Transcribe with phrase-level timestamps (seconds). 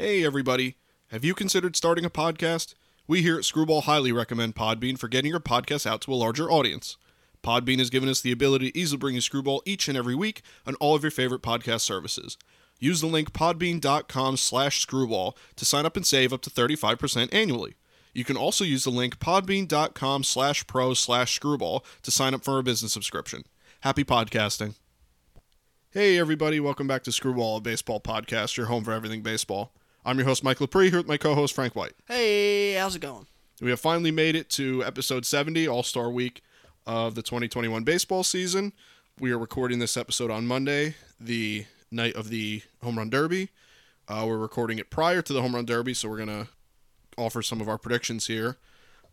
[0.00, 0.76] Hey, everybody.
[1.08, 2.74] Have you considered starting a podcast?
[3.08, 6.48] We here at Screwball highly recommend Podbean for getting your podcast out to a larger
[6.48, 6.96] audience.
[7.42, 10.42] Podbean has given us the ability to easily bring you Screwball each and every week
[10.68, 12.38] on all of your favorite podcast services.
[12.78, 17.74] Use the link podbean.com slash screwball to sign up and save up to 35% annually.
[18.14, 22.60] You can also use the link podbean.com slash pro slash screwball to sign up for
[22.60, 23.42] a business subscription.
[23.80, 24.76] Happy podcasting.
[25.90, 26.60] Hey, everybody.
[26.60, 29.72] Welcome back to Screwball, a baseball podcast, your home for everything baseball.
[30.08, 31.92] I'm your host, Mike Lepre, here with my co host, Frank White.
[32.06, 33.26] Hey, how's it going?
[33.60, 36.40] We have finally made it to episode 70, All Star Week
[36.86, 38.72] of the 2021 baseball season.
[39.20, 43.50] We are recording this episode on Monday, the night of the Home Run Derby.
[44.08, 46.48] Uh, we're recording it prior to the Home Run Derby, so we're going to
[47.18, 48.56] offer some of our predictions here.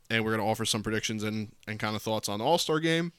[0.09, 2.57] And we're going to offer some predictions and, and kind of thoughts on the All
[2.57, 3.11] Star game.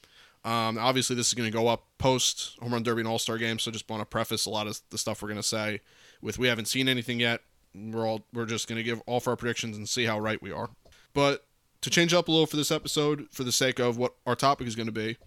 [0.43, 3.37] Um, obviously, this is going to go up post Home Run Derby and All Star
[3.37, 5.81] game, so just want to preface a lot of the stuff we're going to say
[6.23, 7.41] with we haven't seen anything yet.
[7.75, 10.51] We're all we're just going to give offer our predictions and see how right we
[10.51, 10.69] are.
[11.13, 11.45] But
[11.81, 14.67] to change up a little for this episode, for the sake of what our topic
[14.67, 15.17] is going to be,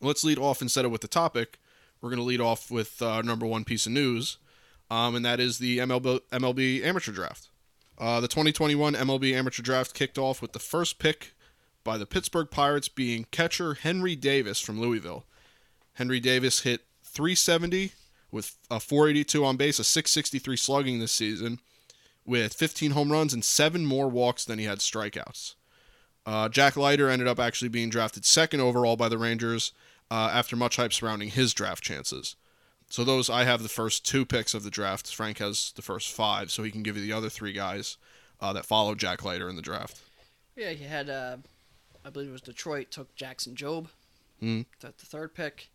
[0.00, 1.58] let's lead off instead of with the topic.
[2.00, 4.38] We're going to lead off with uh, number one piece of news,
[4.90, 7.48] um, and that is the MLB, MLB amateur draft.
[7.98, 11.34] Uh, the 2021 MLB amateur draft kicked off with the first pick
[11.84, 15.24] by the Pittsburgh Pirates being catcher Henry Davis from Louisville.
[15.94, 17.92] Henry Davis hit 370
[18.30, 21.58] with a 482 on base, a 663 slugging this season,
[22.24, 25.54] with 15 home runs and seven more walks than he had strikeouts.
[26.26, 29.72] Uh, Jack Leiter ended up actually being drafted second overall by the Rangers
[30.10, 32.36] uh, after much hype surrounding his draft chances.
[32.88, 35.12] So those I have the first two picks of the draft.
[35.14, 37.96] Frank has the first five, so he can give you the other three guys
[38.40, 40.00] uh, that followed Jack Leiter in the draft.
[40.56, 41.36] Yeah, he had, uh,
[42.04, 43.86] I believe it was Detroit took Jackson Jobe,
[44.42, 44.66] Mhm.
[44.80, 45.68] the, the third pick.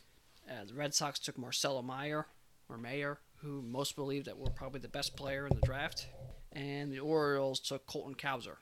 [0.50, 2.28] Uh, the Red Sox took Marcelo Meyer,
[2.70, 6.08] or Mayer, who most believe that were probably the best player in the draft.
[6.56, 8.56] And the Orioles took Colton Cowser.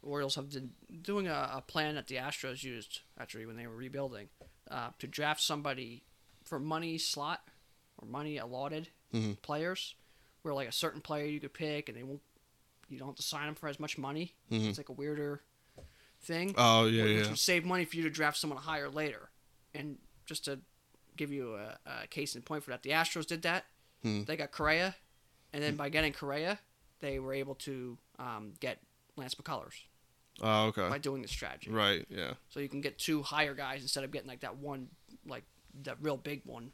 [0.00, 0.70] The Orioles have been
[1.02, 4.28] doing a, a plan that the Astros used, actually, when they were rebuilding,
[4.70, 6.04] uh, to draft somebody
[6.44, 7.40] for money slot
[7.98, 9.40] or money allotted Mhm.
[9.42, 9.94] players,
[10.42, 12.20] where like a certain player you could pick and they won't,
[12.88, 14.34] you don't have to sign them for as much money.
[14.50, 14.68] Mhm.
[14.68, 15.42] It's like a weirder
[16.20, 16.54] thing.
[16.56, 17.28] Oh yeah, which yeah.
[17.30, 19.30] would save money for you to draft someone higher later.
[19.74, 20.60] And just to
[21.16, 23.64] give you a, a case in point for that, the Astros did that.
[24.02, 24.24] Hmm.
[24.24, 24.96] They got Correa,
[25.52, 26.58] and then by getting Correa,
[27.04, 28.78] they were able to um, get
[29.16, 29.74] Lance McCullers
[30.42, 30.88] Oh okay.
[30.88, 31.70] by doing this strategy.
[31.70, 32.04] Right.
[32.08, 32.32] Yeah.
[32.48, 34.88] So you can get two higher guys instead of getting like that one,
[35.26, 35.44] like
[35.82, 36.72] that real big one.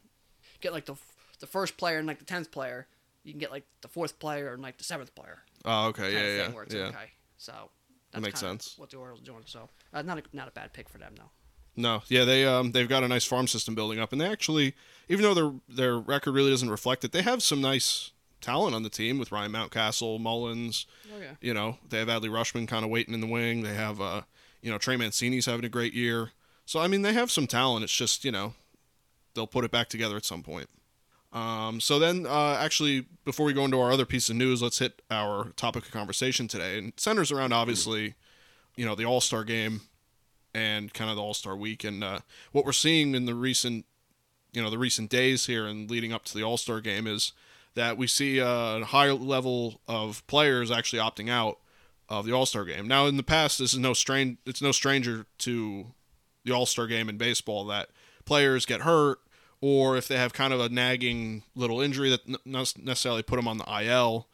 [0.61, 0.95] Get like the
[1.39, 2.87] the first player and like the tenth player.
[3.23, 6.11] You can get like the fourth player and like the seventh player Oh okay.
[6.37, 6.45] Yeah.
[6.45, 6.81] thing where it's Yeah.
[6.81, 6.87] Yeah.
[6.89, 7.11] okay.
[7.37, 7.53] So
[8.11, 8.75] that makes sense.
[8.77, 9.43] What the Orioles are doing.
[9.45, 11.29] So uh, not a, not a bad pick for them though.
[11.75, 14.75] No, yeah, they um they've got a nice farm system building up, and they actually,
[15.07, 18.11] even though their their record really doesn't reflect it, they have some nice
[18.41, 20.85] talent on the team with Ryan Mountcastle, Mullins.
[21.13, 21.35] Oh yeah.
[21.41, 23.63] You know, they have Adley Rutschman kind of waiting in the wing.
[23.63, 24.21] They have uh
[24.61, 26.31] you know Trey Mancini's having a great year.
[26.65, 27.83] So I mean, they have some talent.
[27.83, 28.53] It's just you know
[29.33, 30.67] they'll put it back together at some point.
[31.33, 34.79] Um, so then, uh, actually, before we go into our other piece of news, let's
[34.79, 38.15] hit our topic of conversation today, and it centers around obviously,
[38.75, 39.81] you know, the All Star game
[40.53, 42.19] and kind of the All Star week, and uh,
[42.51, 43.85] what we're seeing in the recent,
[44.51, 47.31] you know, the recent days here and leading up to the All Star game is
[47.75, 51.57] that we see a higher level of players actually opting out
[52.09, 52.87] of the All Star game.
[52.87, 54.37] Now, in the past, this is no strain.
[54.45, 55.87] It's no stranger to
[56.43, 57.89] the All Star game in baseball that
[58.25, 59.19] players get hurt
[59.61, 63.47] or if they have kind of a nagging little injury that not necessarily put them
[63.47, 64.27] on the IL,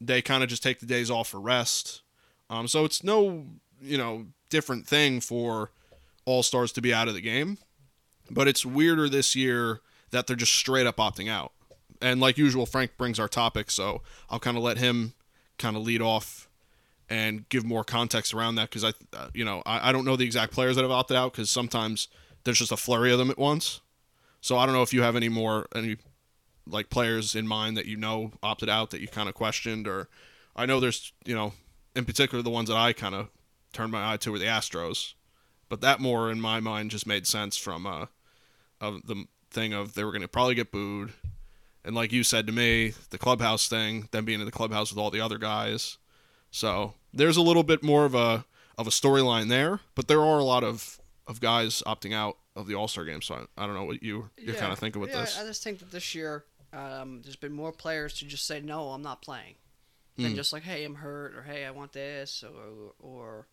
[0.00, 2.00] they kind of just take the days off for rest.
[2.48, 3.46] Um, so it's no,
[3.80, 5.70] you know, different thing for
[6.24, 7.58] all stars to be out of the game,
[8.30, 11.52] but it's weirder this year that they're just straight up opting out.
[12.02, 15.14] And like usual, Frank brings our topic, so I'll kind of let him
[15.58, 16.48] kind of lead off
[17.08, 20.16] and give more context around that because I, uh, you know, I, I don't know
[20.16, 22.08] the exact players that have opted out because sometimes
[22.44, 23.80] there's just a flurry of them at once.
[24.40, 25.96] So I don't know if you have any more any
[26.66, 30.08] like players in mind that you know opted out that you kind of questioned or
[30.54, 31.52] I know there's you know
[31.94, 33.28] in particular the ones that I kind of
[33.72, 35.14] turned my eye to were the Astros,
[35.68, 38.06] but that more in my mind just made sense from uh
[38.80, 41.12] of the thing of they were going to probably get booed,
[41.84, 44.98] and like you said to me, the clubhouse thing, them being in the clubhouse with
[44.98, 45.98] all the other guys,
[46.50, 48.44] so there's a little bit more of a
[48.78, 52.66] of a storyline there, but there are a lot of of guys opting out of
[52.66, 53.22] the All Star game.
[53.22, 55.38] So I, I don't know what you you're kind of thinking with yeah, this.
[55.38, 58.88] I just think that this year um, there's been more players to just say no,
[58.90, 59.56] I'm not playing,
[60.16, 60.36] than Hmm.
[60.36, 63.46] just like hey, I'm hurt or hey, I want this or or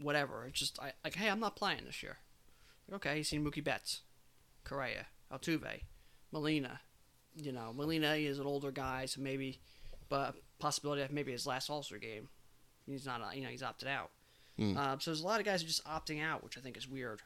[0.00, 0.44] whatever.
[0.46, 2.18] It's just I, like hey, I'm not playing this year.
[2.92, 4.00] Okay, he's seen Mookie Betts,
[4.64, 5.82] Correa, Altuve,
[6.32, 6.80] Molina.
[7.40, 9.60] You know, Molina is an older guy, so maybe,
[10.08, 12.28] but possibility of maybe his last All Star game.
[12.86, 14.10] He's not, you know, he's opted out.
[14.58, 14.76] Mm.
[14.76, 16.76] Uh, so there's a lot of guys who are just opting out, which I think
[16.76, 17.22] is weird.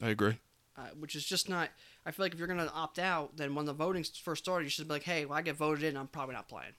[0.00, 0.38] I agree.
[0.76, 1.70] Uh, which is just not.
[2.06, 4.70] I feel like if you're gonna opt out, then when the voting first started, you
[4.70, 6.74] should be like, "Hey, when I get voted in, I'm probably not playing.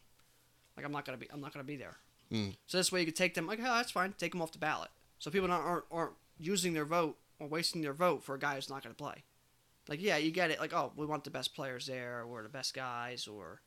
[0.78, 1.28] Like I'm not gonna be.
[1.32, 1.98] I'm not gonna be there."
[2.32, 2.56] Mm.
[2.66, 3.46] So this way you could take them.
[3.46, 4.14] Like, oh, that's fine.
[4.18, 4.90] Take them off the ballot.
[5.18, 8.56] So people not, aren't aren't using their vote or wasting their vote for a guy
[8.56, 9.24] who's not gonna play.
[9.90, 10.60] Like, yeah, you get it.
[10.60, 13.62] Like, oh, we want the best players there, or the best guys, or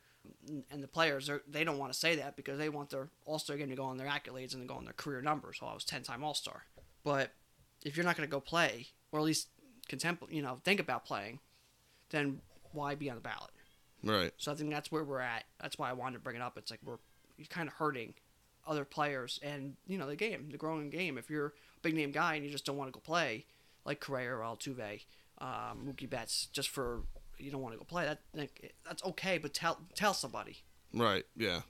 [0.70, 3.40] and the players are they don't want to say that because they want their All
[3.40, 5.58] Star game to go on their accolades and to go on their career numbers.
[5.60, 6.62] Well, I was ten time All Star.
[7.02, 7.32] But
[7.84, 9.48] if you're not going to go play, or at least
[9.88, 11.40] contemplate, you know, think about playing,
[12.10, 12.40] then
[12.70, 13.50] why be on the ballot?
[14.04, 14.32] Right.
[14.36, 15.44] So I think that's where we're at.
[15.60, 16.56] That's why I wanted to bring it up.
[16.56, 16.98] It's like we're
[17.36, 18.14] you're kind of hurting
[18.64, 21.18] other players and you know the game, the growing game.
[21.18, 23.46] If you're a big name guy and you just don't want to go play,
[23.84, 25.02] like Correa or Altuve,
[25.42, 27.02] um, Mookie Betts, just for
[27.38, 29.38] you don't want to go play, that like, that's okay.
[29.38, 30.62] But tell tell somebody.
[30.94, 31.24] Right.
[31.36, 31.62] Yeah.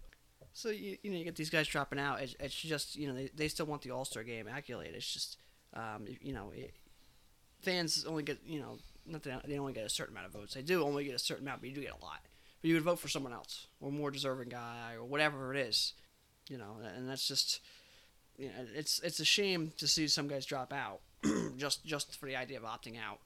[0.52, 2.20] So you, you know you get these guys dropping out.
[2.20, 4.92] It's, it's just you know they, they still want the All Star game accolade.
[4.94, 5.38] It's just
[5.74, 6.74] um, you know it,
[7.62, 10.54] fans only get you know not that they only get a certain amount of votes.
[10.54, 12.20] They do only get a certain amount, but you do get a lot.
[12.60, 15.94] But you would vote for someone else or more deserving guy or whatever it is,
[16.48, 16.76] you know.
[16.96, 17.60] And that's just
[18.36, 21.00] you know, it's it's a shame to see some guys drop out
[21.56, 23.20] just just for the idea of opting out.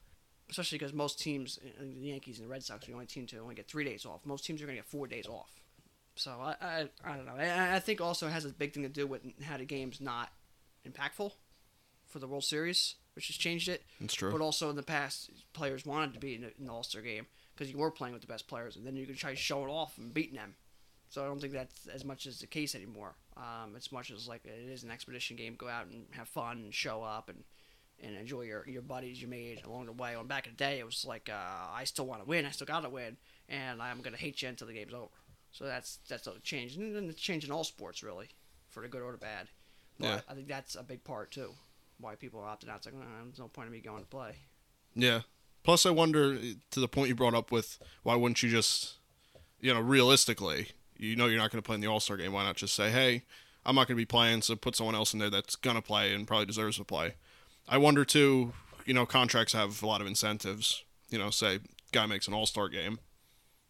[0.48, 3.26] Especially because most teams, uh, the Yankees and the Red Sox, are the only team
[3.26, 4.20] to only get three days off.
[4.24, 5.50] Most teams are going to get four days off.
[6.14, 7.34] So I, I, I don't know.
[7.36, 10.00] I, I think also it has a big thing to do with how the game's
[10.00, 10.30] not
[10.88, 11.32] impactful
[12.06, 13.82] for the World Series, which has changed it.
[14.00, 14.30] It's true.
[14.30, 17.02] But also in the past, players wanted to be in the, in the All Star
[17.02, 19.68] game because you were playing with the best players, and then you could try showing
[19.68, 20.54] off and beating them.
[21.08, 23.14] So I don't think that's as much as the case anymore.
[23.36, 26.58] Um, as much as like it is an expedition game, go out and have fun
[26.58, 27.44] and show up and
[28.02, 30.16] and enjoy your, your buddies you made along the way.
[30.16, 32.50] When back in the day, it was like uh, I still want to win, I
[32.50, 33.16] still got to win,
[33.48, 35.08] and I'm gonna hate you until the game's over.
[35.52, 38.28] So that's that's a change, and it's change in all sports really,
[38.68, 39.48] for the good or the bad.
[39.98, 40.20] But Yeah.
[40.28, 41.54] I think that's a big part too,
[41.98, 42.76] why people are opting out.
[42.78, 44.36] It's like, "Uh, there's no point in me going to play.
[44.94, 45.22] Yeah.
[45.62, 46.36] Plus, I wonder
[46.70, 48.98] to the point you brought up with why wouldn't you just,
[49.60, 52.32] you know, realistically, you know, you're not going to play in the All Star game.
[52.32, 53.22] Why not just say, hey,
[53.64, 55.82] I'm not going to be playing, so put someone else in there that's going to
[55.82, 57.14] play and probably deserves to play.
[57.68, 58.52] I wonder too.
[58.84, 60.84] You know, contracts have a lot of incentives.
[61.10, 61.60] You know, say
[61.92, 62.98] guy makes an All Star game,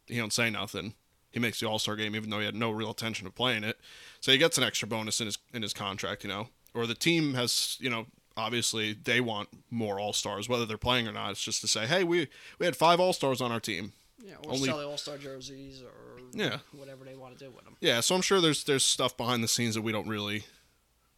[0.06, 0.94] he don't say nothing.
[1.30, 3.64] He makes the All Star game even though he had no real intention of playing
[3.64, 3.78] it.
[4.20, 6.22] So he gets an extra bonus in his in his contract.
[6.24, 8.06] You know, or the team has you know
[8.36, 11.30] obviously they want more all stars, whether they're playing or not.
[11.32, 12.28] It's just to say, hey, we
[12.58, 13.92] we had five all stars on our team.
[14.22, 16.58] Yeah, or Only- sell the All Star jerseys or Yeah.
[16.72, 17.76] whatever they want to do with them.
[17.80, 20.44] Yeah, so I'm sure there's there's stuff behind the scenes that we don't really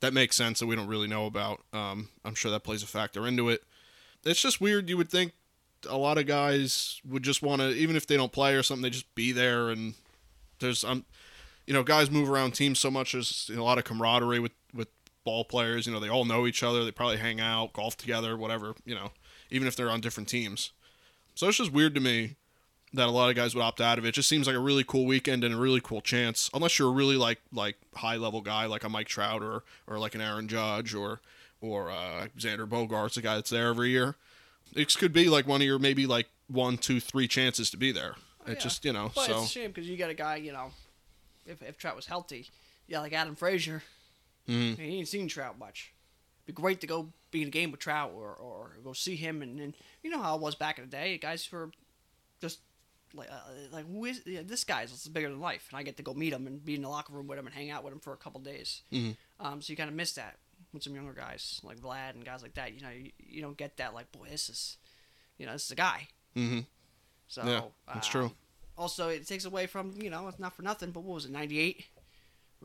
[0.01, 1.63] that makes sense that we don't really know about.
[1.73, 3.63] Um, I'm sure that plays a factor into it.
[4.25, 4.89] It's just weird.
[4.89, 5.33] You would think
[5.89, 8.83] a lot of guys would just want to, even if they don't play or something,
[8.83, 9.71] they just be there.
[9.71, 9.95] And
[10.61, 11.05] there's um,
[11.67, 13.13] you know, guys move around teams so much.
[13.13, 14.89] There's a lot of camaraderie with with
[15.23, 15.87] ball players.
[15.87, 16.83] You know, they all know each other.
[16.83, 18.75] They probably hang out, golf together, whatever.
[18.85, 19.11] You know,
[19.51, 20.73] even if they're on different teams.
[21.35, 22.37] So it's just weird to me
[22.95, 24.09] that a lot of guys would opt out of it.
[24.09, 26.51] It just seems like a really cool weekend and a really cool chance.
[26.55, 29.99] Unless you're a really like like high level guy like a Mike Trout or or
[29.99, 31.21] like an Aaron Judge or
[31.61, 34.17] or uh, Xander Bogaerts, a guy that's there every year.
[34.75, 37.93] It could be like one of your maybe like one, two, three chances to be
[37.93, 38.15] there.
[38.47, 38.61] Oh, It yeah.
[38.61, 40.71] just you know But so it's a shame because you got a guy, you know,
[41.47, 42.49] if, if Trout was healthy,
[42.87, 43.83] yeah, like Adam Frazier,
[44.49, 44.79] mhm.
[44.79, 45.93] he ain't seen Trout much.
[46.47, 49.17] It'd be great to go be in a game with Trout or, or go see
[49.17, 49.43] him.
[49.43, 51.19] And, and you know how it was back in the day.
[51.19, 51.71] Guys were
[52.41, 52.61] just
[53.15, 55.67] like, uh, like who is yeah, this guy's bigger than life.
[55.71, 57.47] And I get to go meet him and be in the locker room with him
[57.47, 58.83] and hang out with him for a couple days.
[58.93, 59.17] Mhm.
[59.41, 60.39] Um, so you kind of miss that
[60.73, 62.75] with some younger guys like Vlad and guys like that.
[62.75, 64.77] You know, you, you don't get that, like, boy, this is,
[65.39, 66.09] you know, this is a guy.
[66.37, 66.61] Mm-hmm.
[67.29, 68.33] So Yeah, that's um, true.
[68.77, 71.33] Also, it takes away from you know it's not for nothing, but what was it,
[71.33, 71.85] ninety eight,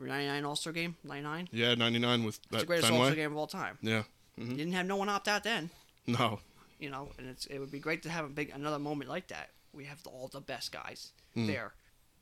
[0.00, 1.48] or ninety nine All Star game, ninety nine.
[1.50, 3.78] yeah, 99 with It's the greatest All Star game of all time.
[3.82, 4.04] Yeah,
[4.36, 5.70] You didn't have no one opt out then,
[6.06, 6.38] no,
[6.78, 9.26] you know, and it's it would be great to have a big another moment like
[9.28, 9.50] that.
[9.74, 11.48] We have the, all the best guys Mm.
[11.48, 11.74] there,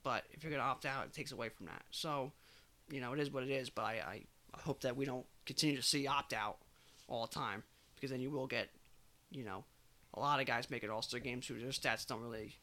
[0.03, 1.83] but if you're gonna opt out, it takes away from that.
[1.91, 2.31] So,
[2.91, 3.69] you know, it is what it is.
[3.69, 3.91] But I,
[4.55, 6.57] I, hope that we don't continue to see opt out
[7.07, 7.63] all the time
[7.95, 8.69] because then you will get,
[9.31, 9.63] you know,
[10.15, 12.55] a lot of guys making All Star games who their stats don't really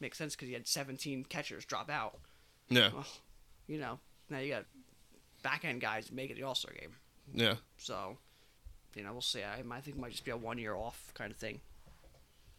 [0.00, 2.18] make sense because you had 17 catchers drop out.
[2.68, 3.06] yeah, Well,
[3.68, 3.98] you know,
[4.30, 4.64] now you got
[5.42, 6.94] back end guys making the All Star game.
[7.32, 7.54] yeah.
[7.76, 8.16] So,
[8.96, 9.42] you know, we'll see.
[9.42, 11.60] I, I think it might just be a one year off kind of thing.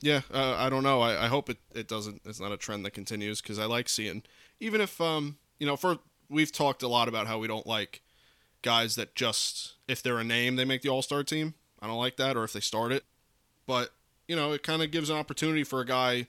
[0.02, 1.02] Yeah, uh, I don't know.
[1.02, 2.22] I, I hope it, it doesn't.
[2.26, 4.24] It's not a trend that continues because I like seeing,
[4.60, 8.02] even if um you know for we've talked a lot about how we don't like
[8.62, 11.54] guys that just if they're a name they make the All Star team.
[11.82, 13.04] I don't like that, or if they start it.
[13.66, 13.90] But
[14.28, 16.28] you know, it kind of gives an opportunity for a guy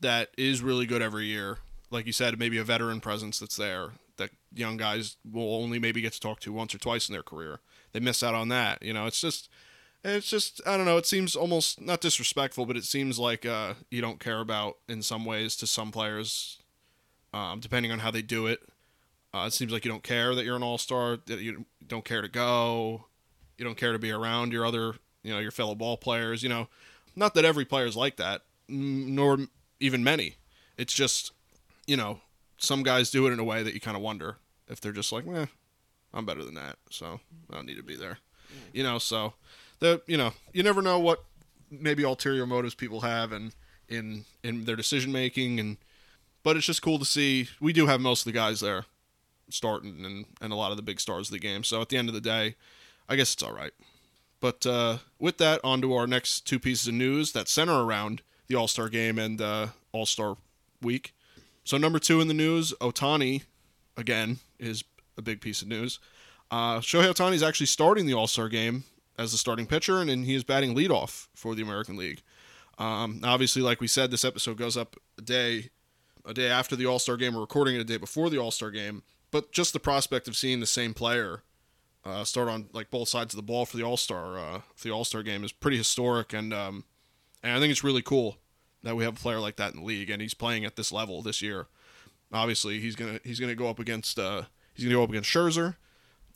[0.00, 1.58] that is really good every year,
[1.90, 6.00] like you said, maybe a veteran presence that's there that young guys will only maybe
[6.00, 7.60] get to talk to once or twice in their career.
[7.92, 8.82] They miss out on that.
[8.82, 9.48] You know, it's just
[10.06, 10.96] it's just I don't know.
[10.96, 15.02] It seems almost not disrespectful, but it seems like uh, you don't care about in
[15.02, 16.58] some ways to some players,
[17.34, 18.60] um, depending on how they do it.
[19.34, 21.18] Uh, it seems like you don't care that you're an all star.
[21.26, 23.06] That you don't care to go.
[23.58, 26.42] You don't care to be around your other, you know, your fellow ball players.
[26.42, 26.68] You know,
[27.14, 29.38] not that every player is like that, nor
[29.80, 30.36] even many.
[30.76, 31.32] It's just,
[31.86, 32.20] you know,
[32.58, 34.36] some guys do it in a way that you kind of wonder
[34.68, 35.46] if they're just like, eh,
[36.12, 37.20] I'm better than that, so
[37.50, 38.18] I don't need to be there.
[38.72, 39.34] You know, so
[39.80, 41.24] the you know you never know what
[41.70, 43.52] maybe ulterior motives people have and
[43.88, 45.76] in in their decision making and
[46.42, 47.48] but it's just cool to see.
[47.60, 48.84] We do have most of the guys there
[49.50, 51.64] starting and and a lot of the big stars of the game.
[51.64, 52.54] So at the end of the day
[53.08, 53.72] i guess it's all right.
[54.40, 58.22] But uh, with that on to our next two pieces of news that center around
[58.48, 60.36] the all-star game and uh, all-star
[60.82, 61.14] week.
[61.64, 63.42] So number two in the news ohtani
[63.96, 64.84] again is
[65.16, 65.98] a big piece of news.
[66.50, 68.84] Uh, shohei ohtani is actually starting the all-star game
[69.18, 72.22] as the starting pitcher, and, and he is batting leadoff for the American League.
[72.78, 75.70] Um, obviously, like we said, this episode goes up a day,
[76.24, 77.34] a day after the All Star game.
[77.34, 80.36] We're recording it a day before the All Star game, but just the prospect of
[80.36, 81.42] seeing the same player
[82.06, 84.90] uh, start on like both sides of the ball for the All Star uh, the
[84.90, 86.84] All Star game is pretty historic, and um,
[87.42, 88.36] and I think it's really cool
[88.82, 90.92] that we have a player like that in the league, and he's playing at this
[90.92, 91.66] level this year.
[92.32, 94.42] Obviously, he's gonna he's gonna go up against uh,
[94.74, 95.76] he's gonna go up against Scherzer.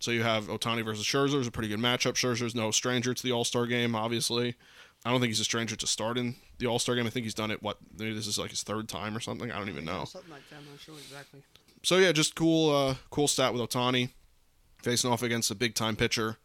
[0.00, 2.14] So you have Ohtani versus Scherzer is a pretty good matchup.
[2.14, 4.57] Scherzer's no stranger to the All Star game, obviously.
[5.04, 7.07] I don't think he's a stranger to starting the All Star game.
[7.07, 7.62] I think he's done it.
[7.62, 9.52] What maybe this is like his third time or something.
[9.52, 10.04] I don't even know.
[10.07, 10.57] Something like that.
[10.57, 11.42] I'm not sure exactly.
[11.83, 14.11] So yeah, just cool, uh, cool stat with Ohtani
[14.83, 16.38] facing off against a big time pitcher.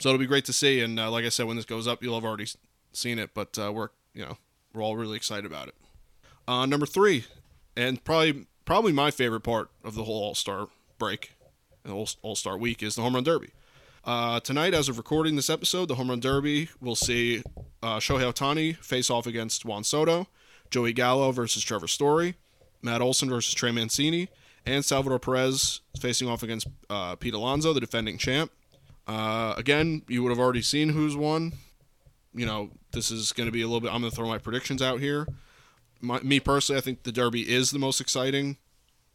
[0.00, 0.80] So it'll be great to see.
[0.80, 2.46] And uh, like I said, when this goes up, you'll have already
[2.92, 3.30] seen it.
[3.32, 4.36] But uh, we're you know
[4.74, 5.74] we're all really excited about it.
[6.46, 7.24] Uh, number three,
[7.76, 11.33] and probably probably my favorite part of the whole All Star break
[11.90, 13.50] all Star Week is the Home Run Derby.
[14.04, 17.42] Uh, tonight, as of recording this episode, the Home Run Derby will see
[17.82, 20.26] uh, Shohei Ohtani face off against Juan Soto,
[20.70, 22.34] Joey Gallo versus Trevor Story,
[22.82, 24.28] Matt Olson versus Trey Mancini,
[24.66, 28.50] and Salvador Perez facing off against uh, Pete Alonso, the defending champ.
[29.06, 31.52] Uh, again, you would have already seen who's won.
[32.34, 33.92] You know, this is going to be a little bit.
[33.92, 35.26] I'm going to throw my predictions out here.
[36.00, 38.56] My, me personally, I think the Derby is the most exciting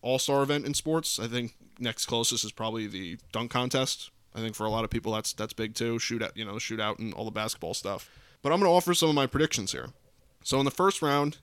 [0.01, 1.19] All Star event in sports.
[1.19, 4.11] I think next closest is probably the dunk contest.
[4.35, 5.99] I think for a lot of people that's that's big too.
[5.99, 8.09] Shoot out, you know, shoot out and all the basketball stuff.
[8.41, 9.89] But I'm going to offer some of my predictions here.
[10.43, 11.37] So in the first round,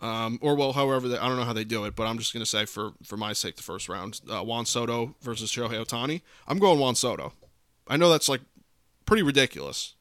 [0.00, 2.32] um, or well, however, they, I don't know how they do it, but I'm just
[2.32, 5.84] going to say for for my sake, the first round, uh, Juan Soto versus Shohei
[5.84, 6.22] Ohtani.
[6.46, 7.32] I'm going Juan Soto.
[7.88, 8.42] I know that's like
[9.06, 9.94] pretty ridiculous.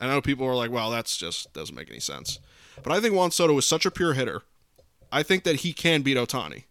[0.00, 2.38] I know people are like, well, that's just doesn't make any sense.
[2.82, 4.42] But I think Juan Soto is such a pure hitter.
[5.12, 6.64] I think that he can beat Ohtani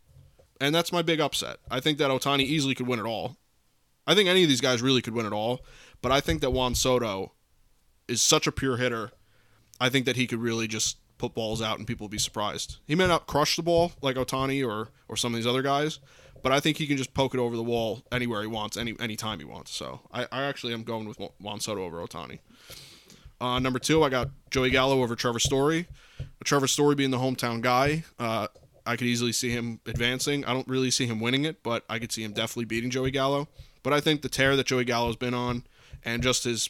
[0.62, 1.58] and that's my big upset.
[1.70, 3.36] I think that Ohtani easily could win it all.
[4.08, 5.66] I think any of these guys really could win it all,
[6.02, 7.34] but I think that Juan Soto
[8.08, 9.12] is such a pure hitter.
[9.80, 12.78] I think that he could really just put balls out and people be surprised.
[12.88, 16.00] He may not crush the ball like Ohtani or or some of these other guys,
[16.42, 18.96] but I think he can just poke it over the wall anywhere he wants, any
[19.00, 19.72] anytime he wants.
[19.72, 22.40] So I, I actually am going with Juan Soto over Ohtani.
[23.40, 25.88] Uh, number two, I got Joey Gallo over Trevor Story.
[26.44, 28.48] Trevor Story being the hometown guy, uh,
[28.86, 30.46] I could easily see him advancing.
[30.46, 33.12] I don't really see him winning it, but I could see him definitely beating Joey
[33.12, 33.48] Gallo.
[33.84, 35.64] But I think the tear that Joey Gallo's been on,
[36.04, 36.70] and just his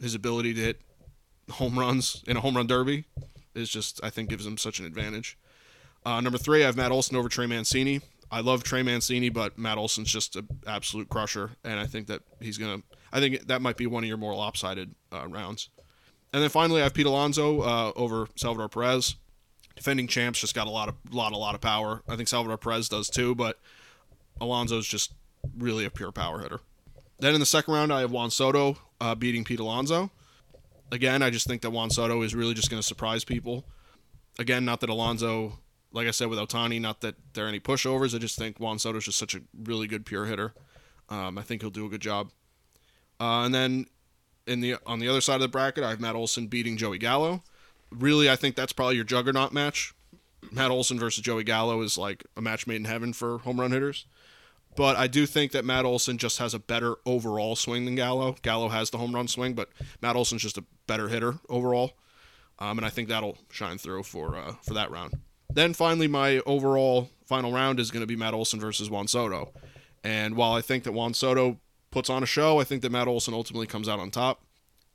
[0.00, 0.80] his ability to hit
[1.50, 3.04] home runs in a home run derby,
[3.54, 5.38] is just I think gives him such an advantage.
[6.04, 8.00] Uh, number three, I have Matt Olson over Trey Mancini.
[8.30, 12.22] I love Trey Mancini, but Matt Olson's just an absolute crusher, and I think that
[12.40, 12.82] he's gonna.
[13.12, 15.68] I think that might be one of your more lopsided uh, rounds.
[16.32, 19.14] And then finally, I have Pete Alonso uh, over Salvador Perez
[19.76, 22.02] defending champs just got a lot of lot a lot of power.
[22.08, 23.58] I think Salvador Perez does too, but
[24.40, 25.12] Alonso's just
[25.56, 26.60] really a pure power hitter.
[27.18, 30.10] Then in the second round, I have Juan Soto uh, beating Pete Alonso.
[30.90, 33.64] Again, I just think that Juan Soto is really just going to surprise people.
[34.38, 35.58] Again, not that Alonso,
[35.92, 38.14] like I said with Ohtani, not that there are any pushovers.
[38.14, 40.54] I just think Juan Soto is just such a really good pure hitter.
[41.08, 42.30] Um, I think he'll do a good job.
[43.20, 43.86] Uh, and then
[44.46, 46.98] in the on the other side of the bracket, I have Matt Olson beating Joey
[46.98, 47.42] Gallo
[47.98, 49.94] really, I think that's probably your juggernaut match.
[50.50, 53.72] Matt Olson versus Joey Gallo is like a match made in heaven for home run
[53.72, 54.06] hitters.
[54.76, 58.36] But I do think that Matt Olson just has a better overall swing than Gallo.
[58.42, 59.68] Gallo has the home run swing, but
[60.02, 61.92] Matt Olson's just a better hitter overall.
[62.58, 65.14] Um, and I think that'll shine through for uh, for that round.
[65.52, 69.52] Then finally, my overall final round is going to be Matt Olson versus Juan Soto.
[70.02, 71.58] And while I think that Juan Soto
[71.90, 74.42] puts on a show, I think that Matt Olson ultimately comes out on top.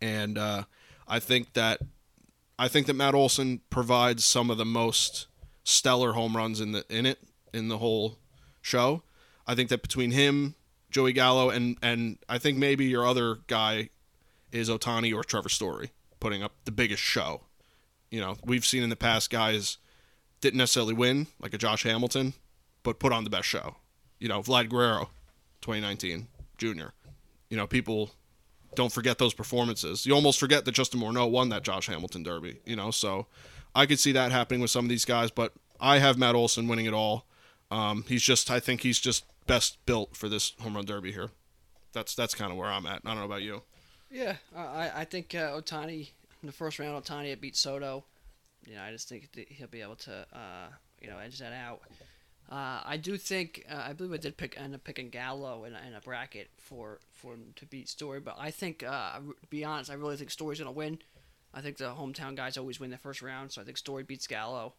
[0.01, 0.63] And uh,
[1.07, 1.79] I think that
[2.59, 5.27] I think that Matt Olson provides some of the most
[5.63, 7.19] stellar home runs in the in it
[7.53, 8.19] in the whole
[8.61, 9.01] show.
[9.47, 10.55] I think that between him,
[10.91, 13.89] Joey Gallo, and and I think maybe your other guy
[14.51, 17.43] is Ohtani or Trevor Story putting up the biggest show.
[18.11, 19.77] You know, we've seen in the past guys
[20.41, 22.33] didn't necessarily win, like a Josh Hamilton,
[22.83, 23.77] but put on the best show.
[24.19, 25.11] You know, Vlad Guerrero,
[25.61, 26.91] 2019 junior.
[27.49, 28.11] You know, people
[28.75, 30.05] don't forget those performances.
[30.05, 32.59] You almost forget that Justin Morneau won that Josh Hamilton Derby.
[32.65, 33.27] You know, so
[33.75, 36.67] I could see that happening with some of these guys, but I have Matt Olson
[36.67, 37.25] winning it all.
[37.71, 41.31] Um, he's just, I think he's just best built for this home run derby here.
[41.91, 43.01] That's that's kind of where I'm at.
[43.03, 43.63] I don't know about you.
[44.11, 46.11] Yeah, I I think uh, Ohtani
[46.41, 48.05] in the first round, Ohtani beat Soto.
[48.67, 50.67] You know, I just think he'll be able to uh,
[51.01, 51.81] you know edge that out.
[52.51, 55.75] Uh, I do think uh, I believe I did pick end up picking Gallo in,
[55.75, 59.47] a- in a bracket for for him to beat Story, but I think uh, to
[59.49, 60.99] be honest, I really think Story's gonna win.
[61.53, 64.25] I think the hometown guys always win the first round, so I think Story beats
[64.27, 64.73] Gallo.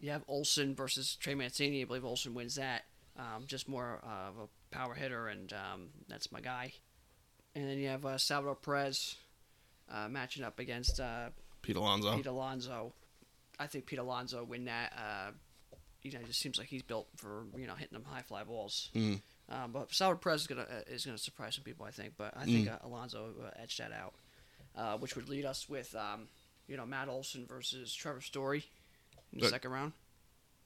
[0.00, 1.82] You have Olson versus Trey Mancini.
[1.82, 2.84] I believe Olson wins that.
[3.18, 6.72] Um, just more uh, of a power hitter, and um, that's my guy.
[7.54, 9.16] And then you have uh, Salvador Perez
[9.90, 11.30] uh, matching up against uh,
[11.62, 12.16] Pete Alonso.
[12.16, 12.92] Pete Alonso.
[13.58, 14.92] I think Pete Alonso win that.
[16.06, 18.44] You know, it just seems like he's built for you know hitting them high fly
[18.44, 18.90] balls.
[18.94, 19.20] Mm.
[19.48, 22.14] Um, but Salvador Perez is gonna uh, is gonna surprise some people, I think.
[22.16, 24.14] But I think uh, Alonso uh, edged that out,
[24.76, 26.28] uh, which would lead us with um,
[26.68, 28.64] you know Matt Olson versus Trevor Story
[29.32, 29.92] in the But- second round.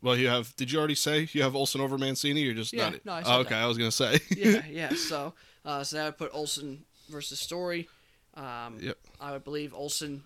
[0.02, 0.56] Well, you have.
[0.56, 2.40] Did you already say you have Olson over Mancini?
[2.40, 3.04] You're just Yeah, not?
[3.04, 3.62] no, I oh, said okay, that.
[3.62, 4.18] I was gonna say.
[4.34, 4.94] yeah, yeah.
[4.94, 7.86] So, uh, so that would put Olson versus Story.
[8.34, 8.96] Um, Yep.
[9.20, 10.22] I would believe Olson.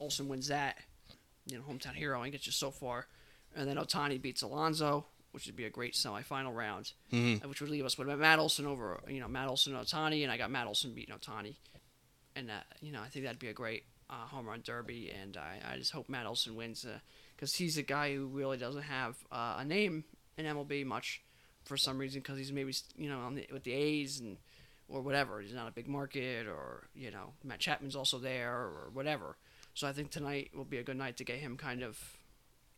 [0.00, 0.78] Olson wins that.
[1.44, 3.06] You know, hometown hero and gets you so far,
[3.54, 7.44] and then Ohtani beats Alonso, which would be a great semifinal round, Mhm.
[7.44, 9.00] uh, which would leave us with Matt Olson over.
[9.08, 11.56] You know, Matt Olson and Ohtani, and I got Matt Olson beating Ohtani,
[12.34, 15.36] and uh, you know, I think that'd be a great uh, home run derby, and
[15.36, 16.86] I, I just hope Matt Olson wins
[17.36, 20.04] because he's a guy who really doesn't have uh, a name
[20.38, 21.22] in MLB much
[21.64, 24.38] for some reason because he's maybe you know on the, with the A's and
[24.88, 25.40] or whatever.
[25.42, 29.36] He's not a big market, or you know Matt Chapman's also there, or whatever.
[29.74, 32.16] So I think tonight will be a good night to get him kind of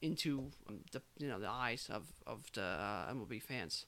[0.02, 3.86] into um, the you know the eyes of of the uh, MLB fans.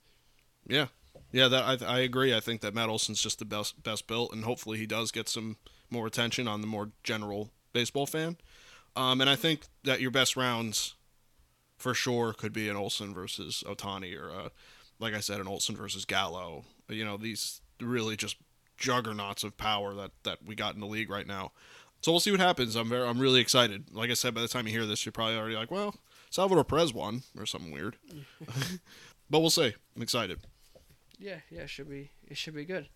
[0.66, 0.86] Yeah,
[1.32, 2.34] yeah, that I, I agree.
[2.34, 5.28] I think that Matt Olson's just the best best built, and hopefully he does get
[5.28, 5.56] some
[5.90, 8.36] more attention on the more general baseball fan.
[8.94, 10.94] Um, and I think that your best rounds,
[11.78, 14.48] for sure, could be an Olson versus Ohtani, or uh,
[14.98, 16.64] like I said, an Olson versus Gallo.
[16.88, 18.36] You know, these really just
[18.76, 21.52] juggernauts of power that that we got in the league right now.
[22.02, 22.74] So we'll see what happens.
[22.74, 23.94] I'm very, I'm really excited.
[23.94, 25.94] Like I said, by the time you hear this, you're probably already like, well,
[26.30, 27.96] Salvador Perez won or something weird.
[29.30, 29.72] but we'll see.
[29.96, 30.40] I'm excited.
[31.18, 32.88] Yeah, yeah, it should be it should be good.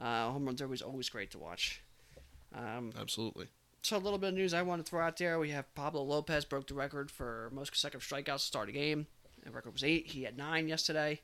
[0.00, 1.82] Uh, home run derby is always great to watch.
[2.54, 3.48] Um, Absolutely.
[3.82, 5.38] so a little bit of news I want to throw out there.
[5.38, 9.06] We have Pablo Lopez broke the record for most consecutive strikeouts to start a game.
[9.44, 10.06] The record was eight.
[10.06, 11.20] He had nine yesterday,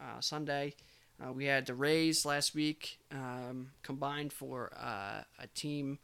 [0.00, 0.74] uh, Sunday.
[1.22, 5.98] Uh, we had the Rays last week um, combined for uh, a team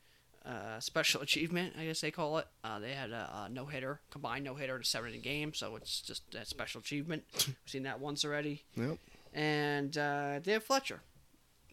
[0.48, 2.46] uh, special achievement, I guess they call it.
[2.64, 5.52] Uh, they had a, a no hitter, combined no hitter in a seven inning game,
[5.52, 7.24] so it's just a special achievement.
[7.46, 8.64] We've seen that once already.
[8.74, 8.98] Yep.
[9.34, 11.00] And uh, Dave Fletcher,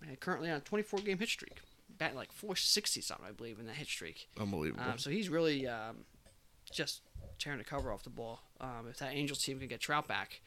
[0.03, 1.59] uh, currently on a 24 game hit streak,
[1.97, 4.27] batting like 460 something, I believe, in that hit streak.
[4.39, 4.83] Unbelievable.
[4.83, 5.99] Um, so he's really um,
[6.71, 7.01] just
[7.39, 8.41] tearing the cover off the ball.
[8.59, 10.41] Um, if that Angels team can get Trout back,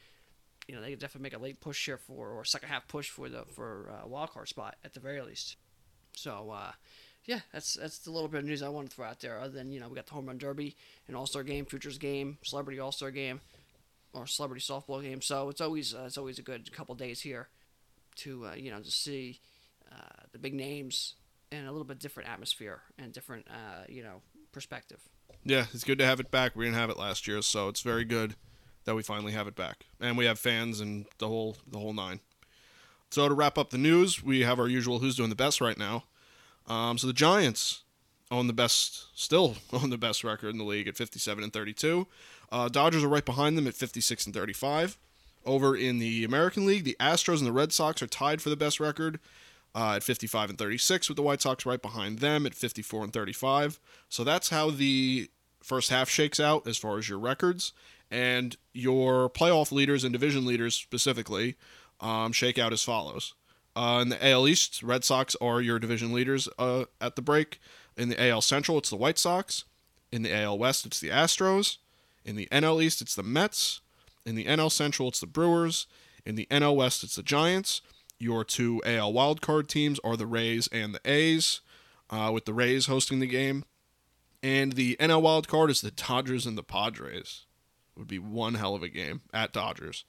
[0.67, 3.09] you know they could definitely make a late push here for or second half push
[3.09, 5.57] for the for uh, wild card spot at the very least.
[6.13, 6.73] So uh,
[7.29, 9.39] yeah, that's that's the little bit of news I want to throw out there.
[9.39, 10.75] Other than you know we got the home run derby,
[11.09, 13.43] an All Star game, futures game, celebrity All Star game,
[14.15, 15.21] or celebrity softball game.
[15.21, 17.49] So it's always uh, it's always a good couple days here
[18.17, 19.41] to uh, you know to see
[19.93, 21.17] uh, the big names
[21.53, 25.01] in a little bit different atmosphere and different uh, you know perspective.
[25.45, 26.57] yeah, it's good to have it back.
[26.57, 28.37] We didn't have it last year, so it's very good
[28.87, 31.93] that we finally have it back, and we have fans and the whole the whole
[31.93, 32.21] nine.
[33.11, 35.77] So to wrap up the news, we have our usual who's doing the best right
[35.77, 36.05] now.
[36.69, 37.83] Um, so the Giants
[38.31, 42.07] own the best, still own the best record in the league at 57 and 32.
[42.51, 44.99] Uh, Dodgers are right behind them at 56 and 35.
[45.45, 48.57] Over in the American League, the Astros and the Red Sox are tied for the
[48.57, 49.19] best record
[49.75, 53.13] uh, at 55 and 36, with the White Sox right behind them at 54 and
[53.13, 53.81] 35.
[54.09, 55.31] So that's how the
[55.63, 57.73] first half shakes out as far as your records.
[58.11, 61.57] And your playoff leaders and division leaders specifically
[62.01, 63.35] um, shake out as follows.
[63.79, 67.61] Uh, in the AL East, Red Sox are your division leaders uh, at the break.
[67.97, 69.63] In the AL Central, it's the White Sox.
[70.11, 71.77] In the AL West, it's the Astros.
[72.25, 73.81] In the NL East, it's the Mets.
[74.27, 75.87] In the NL Central, it's the Brewers.
[76.27, 77.81] In the NL West, it's the Giants.
[78.19, 81.61] Your two AL wildcard teams are the Rays and the A's,
[82.11, 83.65] uh, with the Rays hosting the game.
[84.43, 87.45] And the NL wildcard is the Dodgers and the Padres.
[87.97, 90.05] Would be one hell of a game at Dodgers.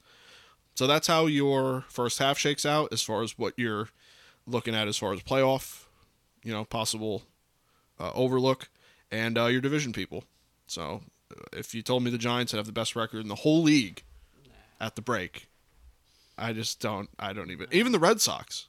[0.74, 3.88] So that's how your first half shakes out as far as what you're
[4.46, 5.84] looking at as far as playoff,
[6.42, 7.22] you know, possible
[7.98, 8.68] uh, overlook,
[9.10, 10.24] and uh, your division people.
[10.66, 13.62] So uh, if you told me the Giants have the best record in the whole
[13.62, 14.02] league
[14.80, 15.48] at the break,
[16.38, 17.10] I just don't.
[17.18, 17.66] I don't even.
[17.70, 18.68] Even the Red Sox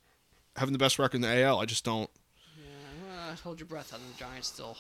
[0.56, 2.10] having the best record in the AL, I just don't.
[2.58, 2.64] Yeah,
[3.08, 4.78] well, hold your breath on the Giants still.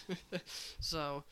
[0.80, 1.24] so,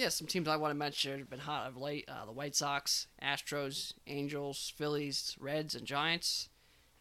[0.00, 2.56] yeah, some teams I want to mention have been hot of late: uh, the White
[2.56, 6.48] Sox, Astros, Angels, Phillies, Reds, and Giants,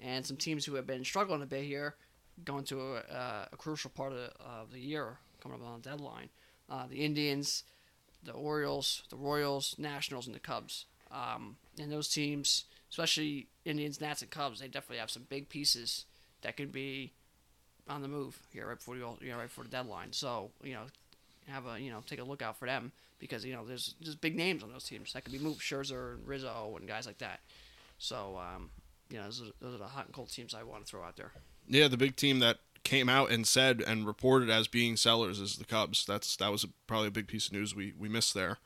[0.01, 1.95] and some teams who have been struggling a bit here,
[2.43, 5.81] going to a, uh, a crucial part of the, of the year coming up on
[5.81, 6.27] the deadline.
[6.69, 7.63] Uh, the Indians,
[8.21, 10.85] the Orioles, the Royals, Nationals, and the Cubs.
[11.09, 16.03] Um, and those teams, especially Indians, Nats, and Cubs, they definitely have some big pieces
[16.41, 17.13] that could be
[17.87, 20.11] on the move here right before the you know right before the deadline.
[20.11, 20.83] So you know,
[21.49, 24.21] have a you know take a look out for them because you know there's just
[24.21, 27.17] big names on those teams that could be moved, Scherzer and Rizzo and guys like
[27.19, 27.41] that.
[27.97, 28.69] So um,
[29.09, 31.03] you know those are, those are the hot and cold teams I want to throw
[31.03, 31.31] out there.
[31.67, 35.57] Yeah, the big team that came out and said and reported as being sellers is
[35.57, 36.05] the Cubs.
[36.05, 38.57] That's that was probably a big piece of news we we missed there.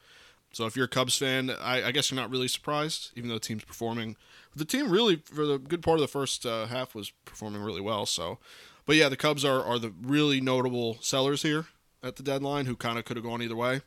[0.54, 3.36] So if you're a Cubs fan, I, I guess you're not really surprised, even though
[3.36, 4.15] the team's performing.
[4.56, 7.82] The team really, for the good part of the first uh, half, was performing really
[7.82, 8.06] well.
[8.06, 8.38] So,
[8.86, 11.65] but yeah, the Cubs are are the really notable sellers here
[12.04, 13.82] at the deadline, who kind of could have gone either way,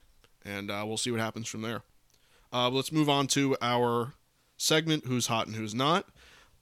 [0.44, 1.83] and uh, we'll see what happens from there.
[2.52, 4.14] Uh, let's move on to our
[4.57, 6.09] segment: Who's hot and who's not.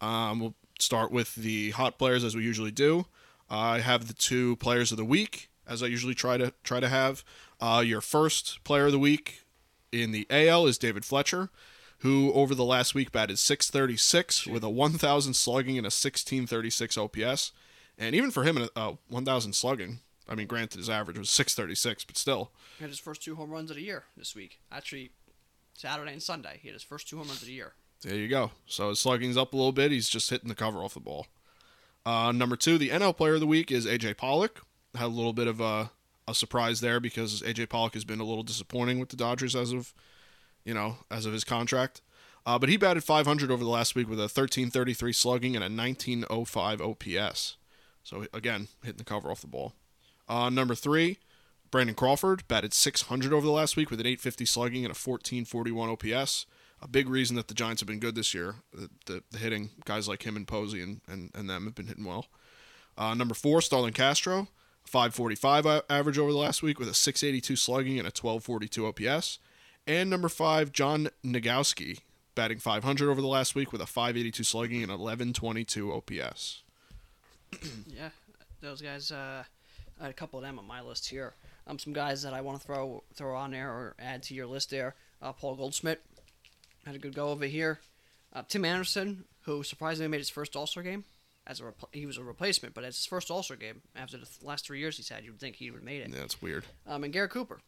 [0.01, 3.07] Um, we'll start with the hot players as we usually do.
[3.49, 6.89] I have the two players of the week, as I usually try to try to
[6.89, 7.25] have.
[7.61, 9.45] Uh, your first player of the week
[9.93, 11.51] in the AL is David Fletcher,
[11.99, 17.53] who over the last week batted 636 with a 1,000 slugging and a 1636 OPS.
[17.97, 22.05] And even for him, a uh, 1,000 slugging, I mean, granted his average was 636,
[22.05, 22.51] but still.
[22.79, 24.59] He had his first two home runs of the year this week.
[24.73, 25.11] Actually,
[25.75, 27.75] Saturday and Sunday, he had his first two home runs of the year.
[28.03, 28.51] There you go.
[28.67, 29.91] So his slugging's up a little bit.
[29.91, 31.27] He's just hitting the cover off the ball.
[32.07, 34.63] Uh, number two, the NL Player of the Week is AJ Pollock.
[34.95, 35.91] Had a little bit of a,
[36.29, 39.73] a surprise there because AJ Pollock has been a little disappointing with the Dodgers as
[39.73, 39.95] of,
[40.65, 42.03] you know, as of his contract.
[42.47, 45.69] Uh, but he batted 500 over the last week with a 1333 slugging and a
[45.69, 47.57] 1905 OPS.
[48.03, 49.73] So again, hitting the cover off the ball.
[50.29, 51.19] Uh, number three,
[51.71, 55.91] Brandon Crawford batted 600 over the last week with an 850 slugging and a 1441
[55.91, 56.47] OPS
[56.85, 58.57] a big reason that the Giants have been good this year.
[58.73, 61.87] The, the, the hitting guys like him and Posey and, and, and them have been
[61.87, 62.27] hitting well.
[62.97, 64.49] Uh, number four, Starlin Castro,
[64.85, 69.39] 545 average over the last week with a 682 slugging and a 1242 OPS.
[69.87, 72.01] And number five, John Nogowski,
[72.35, 76.63] batting 500 over the last week with a 582 slugging and 1122 OPS.
[77.87, 78.11] yeah,
[78.61, 79.11] those guys.
[79.11, 79.45] Uh,
[80.01, 81.35] a couple of them on my list here.
[81.67, 84.47] Um, some guys that I want to throw throw on there or add to your
[84.47, 84.95] list there.
[85.23, 86.03] Uh, Paul Goldschmidt,
[86.85, 87.81] had a good go over here.
[88.33, 91.05] Uh, Tim Anderson, who surprisingly made his first All Star game,
[91.47, 94.17] as a repl- he was a replacement, but as his first All Star game after
[94.19, 96.11] the last three years he's had, you would think he would have made it.
[96.11, 96.65] Yeah, that's weird.
[96.87, 97.61] Um, and Garrett Cooper,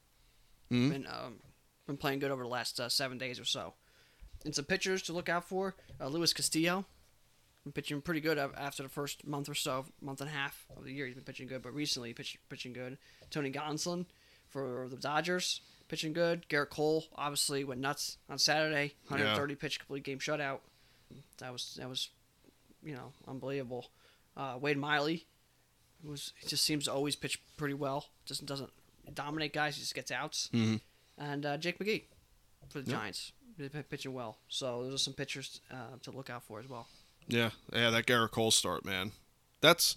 [0.70, 0.90] Mhm.
[0.90, 1.40] been um,
[1.86, 3.74] been playing good over the last uh, seven days or so.
[4.44, 6.84] And some pitchers to look out for: uh, Luis Castillo,
[7.66, 10.85] been pitching pretty good after the first month or so, month and a half of
[10.85, 11.07] the year.
[11.07, 12.96] He's been pitching good, but recently pitch, pitching good.
[13.31, 14.07] Tony Gonsolin
[14.48, 16.48] for the Dodgers, pitching good.
[16.48, 20.61] Gerrit Cole obviously went nuts on Saturday, 130 pitch complete game shutout.
[21.38, 22.09] That was that was,
[22.85, 23.90] you know, unbelievable.
[24.37, 25.26] Uh, Wade Miley
[26.05, 28.07] was he just seems to always pitch pretty well.
[28.26, 28.70] Just doesn't
[29.12, 29.74] dominate guys.
[29.74, 30.50] He just gets outs.
[30.52, 30.81] Mhm.
[31.18, 32.05] And uh, Jake McGee
[32.68, 32.98] for the Yep.
[33.00, 33.33] Giants,
[33.90, 34.38] pitching well.
[34.48, 36.87] So those are some pitchers uh, to look out for as well.
[37.28, 39.12] Yeah, yeah, that Gerrit Cole start, man.
[39.60, 39.96] That's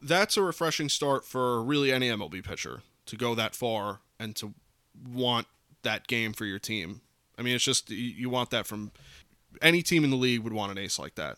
[0.00, 4.54] that's a refreshing start for really any MLB pitcher to go that far and to
[5.12, 5.46] want
[5.82, 7.02] that game for your team.
[7.38, 8.92] I mean, it's just you, want that from
[9.62, 11.36] any team in the league would want an ace like that,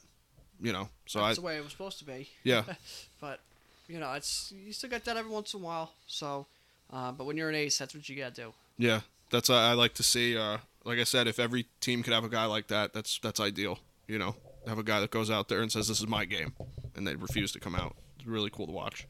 [0.61, 0.88] you know.
[1.07, 2.28] So That's I the way it was supposed to be.
[2.44, 2.62] yeah,
[3.20, 3.40] But
[3.88, 5.92] you know, it's you still get that every once in a while.
[6.07, 6.46] So,
[6.92, 8.52] uh, but when you're an ace, that's what you gotta do.
[8.78, 9.00] yeah,
[9.31, 10.37] that's I like to see.
[10.37, 13.38] Uh, like I said, if every team could have a guy like that, that's that's
[13.40, 13.78] ideal.
[14.09, 14.35] You know,
[14.66, 16.55] have a guy that goes out there and says this is my game,
[16.94, 17.96] and they refuse to come out.
[18.16, 19.07] It's really cool to watch.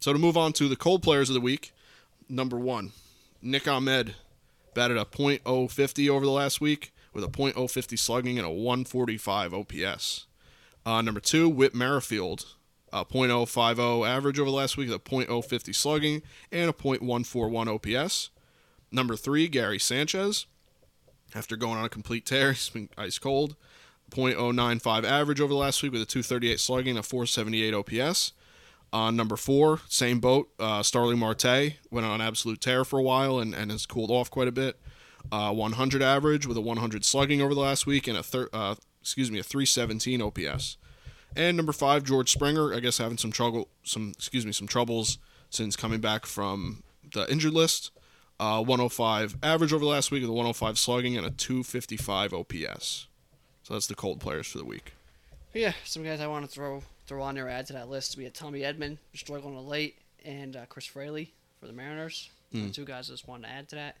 [0.00, 1.72] So to move on to the cold players of the week,
[2.28, 2.92] number one,
[3.40, 4.14] Nick Ahmed
[4.74, 10.26] batted a .050 over the last week with a .050 slugging and a 145 OPS.
[10.84, 12.46] Uh, number two, Whit Merrifield,
[12.92, 18.30] a .050 average over the last week with a .050 slugging and a .141 OPS.
[18.92, 20.46] Number three, Gary Sanchez.
[21.34, 23.56] After going on a complete tear, he's been ice cold.
[24.10, 28.32] .095 average over the last week with a 238 slugging, a 478 OPS.
[28.92, 33.40] Uh, number four, same boat, uh, Starling Marte went on absolute tear for a while
[33.40, 34.78] and, and has cooled off quite a bit.
[35.32, 38.76] Uh, 100 average with a 100 slugging over the last week and a thir- uh,
[39.00, 40.76] excuse me, a 317 OPS.
[41.36, 45.18] And number five, George Springer, I guess having some trouble, some excuse me, some troubles
[45.50, 47.90] since coming back from the injured list.
[48.38, 53.08] Uh, 105 average over the last week with a 105 slugging and a 255 OPS.
[53.64, 54.92] So that's the cold players for the week.
[55.54, 58.16] Yeah, some guys I want to throw throw on there add to that list.
[58.16, 62.30] We had Tommy Edman struggling late, and uh, Chris Fraley for the Mariners.
[62.52, 62.70] Hmm.
[62.70, 63.96] Two guys I just wanted to add to that.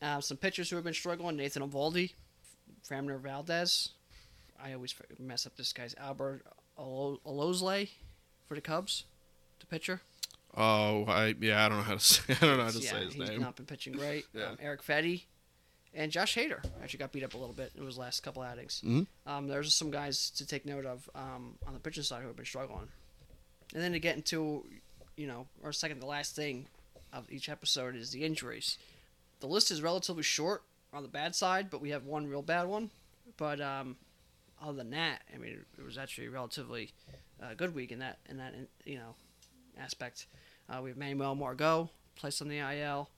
[0.00, 2.12] Uh, some pitchers who have been struggling: Nathan Eovaldi,
[2.88, 3.90] Framber Valdez.
[4.62, 6.42] I always mess up this guy's Albert
[6.78, 7.88] Alo- Alozle
[8.46, 9.04] for the Cubs,
[9.58, 10.02] the pitcher.
[10.56, 12.90] Oh, I yeah, I don't know how to say, I don't know how to yeah,
[12.90, 13.40] say his he's name.
[13.40, 14.26] not been pitching great.
[14.34, 14.46] Yeah.
[14.50, 15.22] Um, Erick Fedde
[15.94, 18.80] and Josh Hader actually got beat up a little bit in his last couple outings.
[18.84, 19.06] Mhm.
[19.26, 22.36] Um, there's some guys to take note of um, on the pitching side who have
[22.36, 22.88] been struggling.
[23.74, 24.66] And then to get into,
[25.16, 26.66] you know, our second to last thing
[27.12, 28.78] of each episode is the injuries.
[29.40, 32.64] The list is relatively short on the bad side, but we have one real bad
[32.68, 32.90] one.
[33.36, 33.96] But um,
[34.60, 36.92] other than that, I mean, it was actually a relatively
[37.42, 39.14] uh, good week in that in that you know
[39.78, 40.26] aspect.
[40.68, 43.08] Uh, we have Manuel Margot placed on the IL.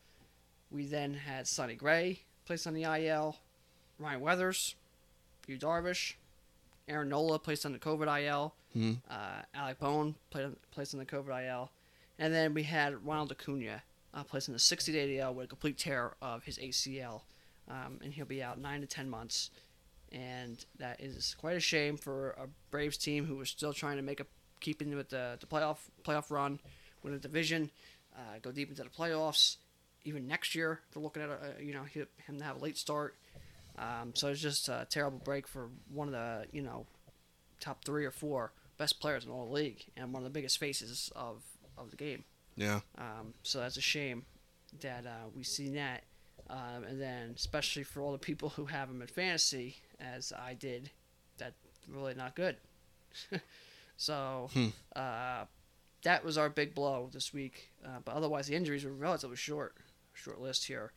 [0.70, 2.20] We then had Sonny Gray
[2.52, 3.34] placed on the IL.
[3.98, 4.74] Ryan Weathers,
[5.46, 6.16] Yu Darvish,
[6.86, 8.54] Aaron Nola placed on the COVID IL.
[8.76, 8.98] Mhm.
[9.08, 11.70] Uh, Alec Bohm played, placed on the COVID IL.
[12.18, 15.48] And then we had Ronald Acuna uh, placed on the 60 day IL with a
[15.48, 17.22] complete tear of his ACL.
[17.68, 19.48] Um, and he'll be out 9 to 10 months.
[20.10, 24.02] And that is quite a shame for a Braves team who was still trying to
[24.02, 24.26] make a
[24.60, 26.60] keep in with the, the playoff playoff run,
[27.02, 27.70] win a division,
[28.14, 29.56] uh, go deep into the playoffs.
[30.04, 33.16] Even next year, they're looking at a, you know him to have a late start.
[33.78, 36.86] Um, so it's just a terrible break for one of the you know
[37.60, 40.58] top three or four best players in all the league and one of the biggest
[40.58, 41.42] faces of
[41.78, 42.24] of the game.
[42.56, 42.80] Yeah.
[42.98, 44.24] Um, so that's a shame
[44.80, 46.02] that uh, we see that.
[46.50, 50.54] Um, and then, especially for all the people who have him in fantasy, as I
[50.54, 50.90] did,
[51.38, 51.54] that's
[51.88, 52.56] really not good.
[53.96, 54.68] so Hmm.
[54.94, 55.44] uh,
[56.02, 57.70] that was our big blow this week.
[57.84, 59.76] Uh, but otherwise, the injuries were relatively short,
[60.14, 60.92] short list here.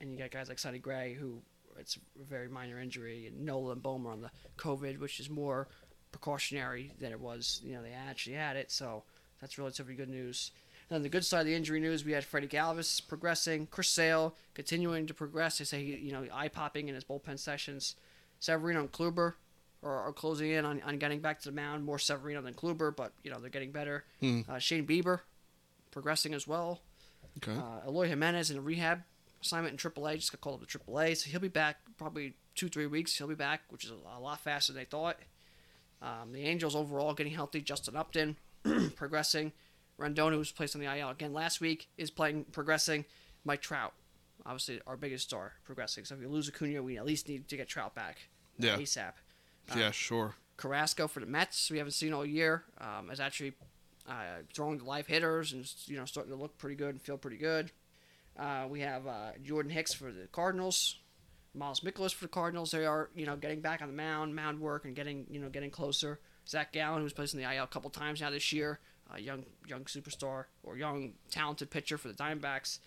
[0.00, 1.42] And you got guys like Sonny Gray, who
[1.78, 5.68] it's a very minor injury, and Nolan Bomer on the COVID, which is more
[6.12, 7.60] precautionary than it was.
[7.64, 9.04] You know, they actually had it, so
[9.40, 10.50] that's relatively good news.
[10.88, 13.88] And on the good side of the injury news, we had Freddie Galvis progressing, Chris
[13.88, 15.58] Sale continuing to progress.
[15.58, 17.94] They say he, you know, eye popping in his bullpen sessions.
[18.40, 19.34] Severino and Kluber
[19.82, 21.84] are, are closing in on, on getting back to the mound.
[21.84, 24.04] More Severino than Kluber, but you know they're getting better.
[24.20, 24.40] Hmm.
[24.48, 25.20] Uh, Shane Bieber
[25.90, 26.80] progressing as well.
[27.38, 27.56] Okay.
[27.56, 29.02] Uh, Eloy Jimenez in a rehab
[29.42, 32.68] assignment in AAA just got called up to AAA, so he'll be back probably two
[32.68, 33.16] three weeks.
[33.16, 35.16] He'll be back, which is a, lot faster than they thought.
[36.02, 37.60] Um, the Angels overall getting healthy.
[37.60, 38.36] Justin Upton
[38.96, 39.52] progressing.
[39.98, 43.04] Rendon, who was placed on the IL again last week, is playing progressing.
[43.44, 43.94] Mike Trout,
[44.46, 46.04] obviously our biggest star, progressing.
[46.04, 48.76] So if we lose Acuna, we at least need to get Trout back Yeah.
[48.76, 49.12] ASAP.
[49.76, 50.34] yeah, sure.
[50.56, 53.54] Carrasco for the Mets, we haven't seen all year, um, is actually
[54.08, 57.36] uh, throwing live hitters and you know starting to look pretty good and feel pretty
[57.36, 57.70] good.
[58.38, 60.96] Uh, we have uh, Jordan Hicks for the Cardinals,
[61.54, 62.70] Miles Mikolas for the Cardinals.
[62.70, 65.48] They are you know getting back on the mound, mound work, and getting you know
[65.48, 66.20] getting closer.
[66.48, 68.80] Zach Gallen, who's placed in the IL a couple times now this year,
[69.18, 72.78] young young superstar or young talented pitcher for the Diamondbacks.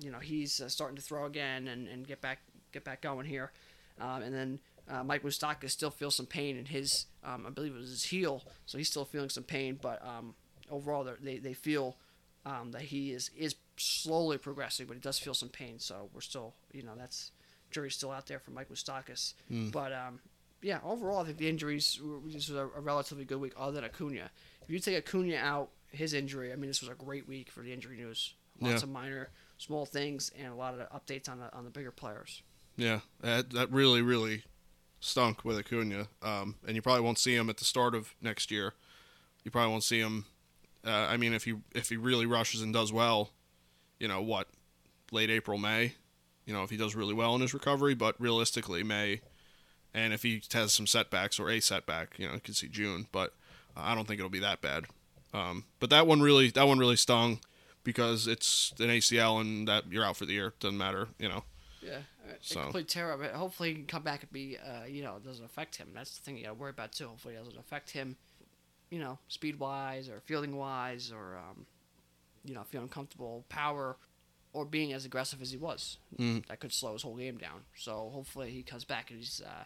[0.00, 2.40] You know he's uh, starting to throw again and, and get back
[2.72, 3.52] get back going here.
[3.98, 4.58] Um, and then
[4.88, 8.04] uh, Mike Moustakas still feels some pain in his, um, I believe it was his
[8.04, 9.78] heel, so he's still feeling some pain.
[9.80, 10.34] But um,
[10.70, 11.96] overall, they they feel
[12.44, 15.78] um, that he is is slowly progressing, but he does feel some pain.
[15.78, 17.32] So we're still, you know, that's
[17.70, 19.34] jury's still out there for Mike Moustakas.
[19.72, 20.20] But um,
[20.62, 23.72] yeah, overall, I think the injuries were- this was a, a relatively good week, other
[23.80, 24.30] than Acuna.
[24.62, 27.60] If you take Acuna out, his injury, I mean, this was a great week for
[27.62, 28.34] the injury news.
[28.60, 28.84] Lots Yeah.
[28.84, 32.42] of minor, small things, and a lot of updates on the on the bigger players.
[32.76, 34.44] Yeah, that that really really
[35.00, 36.08] stunk with Acuna.
[36.22, 38.72] Um, and you probably won't see him at the start of next year.
[39.44, 40.24] You probably won't see him.
[40.86, 43.30] Uh, I mean, if he if he really rushes and does well,
[43.98, 44.48] you know what,
[45.10, 45.94] late April May,
[46.44, 47.94] you know if he does really well in his recovery.
[47.94, 49.20] But realistically, May,
[49.92, 53.06] and if he has some setbacks or a setback, you know, you could see June.
[53.10, 53.32] But
[53.76, 54.84] uh, I don't think it'll be that bad.
[55.34, 57.40] Um, but that one really that one really stung
[57.82, 60.54] because it's an ACL and that you're out for the year.
[60.60, 61.44] Doesn't matter, you know.
[61.82, 63.32] Yeah, uh, So- a complete tear of it.
[63.32, 65.90] Hopefully, he can come back and be, uh, you know, it doesn't affect him.
[65.94, 67.06] That's the thing you got to worry about too.
[67.08, 68.16] Hopefully, it doesn't affect him,
[68.90, 71.66] you know, speed wise or fielding wise or, um,
[72.44, 73.96] you know, feeling comfortable, power,
[74.52, 75.98] or being as aggressive as he was.
[76.18, 76.46] Mm.
[76.46, 77.62] That could slow his whole game down.
[77.76, 79.64] So hopefully, he comes back and he's uh,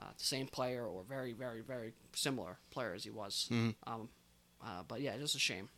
[0.00, 3.48] uh, the same player or very, very, very similar player as he was.
[3.50, 3.74] Mhm.
[3.86, 4.08] Um,
[4.64, 5.68] uh, but yeah, just a shame.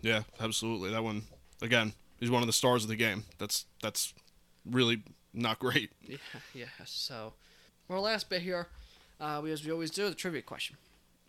[0.00, 0.90] Yeah, absolutely.
[0.90, 1.22] That one
[1.62, 3.24] again, he's one of the stars of the game.
[3.38, 4.14] That's that's
[4.64, 5.90] really not great.
[6.08, 6.16] Yeah,
[6.54, 6.66] yeah.
[6.86, 7.34] So,
[7.90, 8.68] our last bit here,
[9.20, 10.76] uh, we, as we always do, the trivia question.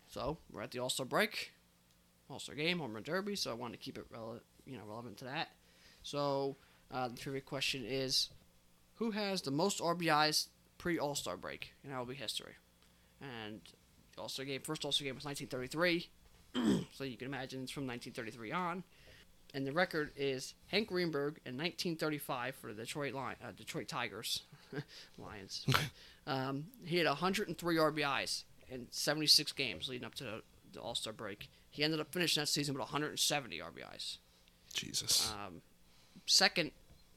[0.09, 1.51] So we're at the All Star break,
[2.29, 3.35] All Star game, home run derby.
[3.35, 5.49] So I wanted to keep it rele- you know relevant to that.
[6.03, 6.57] So
[6.91, 8.29] uh, the trivia question is,
[8.95, 12.53] who has the most RBIs pre All Star break in MLB history?
[13.21, 13.61] And
[14.15, 16.09] the All Star game, first All Star game was 1933,
[16.91, 18.83] so you can imagine it's from 1933 on.
[19.53, 24.43] And the record is Hank Greenberg in 1935 for the Detroit Lion, uh, Detroit Tigers,
[25.17, 25.65] Lions.
[26.27, 30.41] um, he had 103 RBIs in 76 games leading up to the,
[30.73, 31.49] the All Star break.
[31.69, 34.17] He ended up finishing that season with 170 RBIs.
[34.73, 35.31] Jesus.
[35.33, 35.61] Um,
[36.25, 36.71] second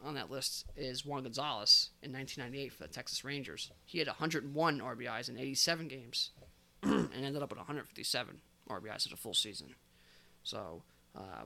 [0.05, 3.71] on that list is Juan Gonzalez in 1998 for the Texas Rangers.
[3.85, 6.31] He had 101 RBIs in 87 games
[6.83, 9.75] and ended up with 157 RBIs in a full season.
[10.43, 10.83] So,
[11.17, 11.45] uh,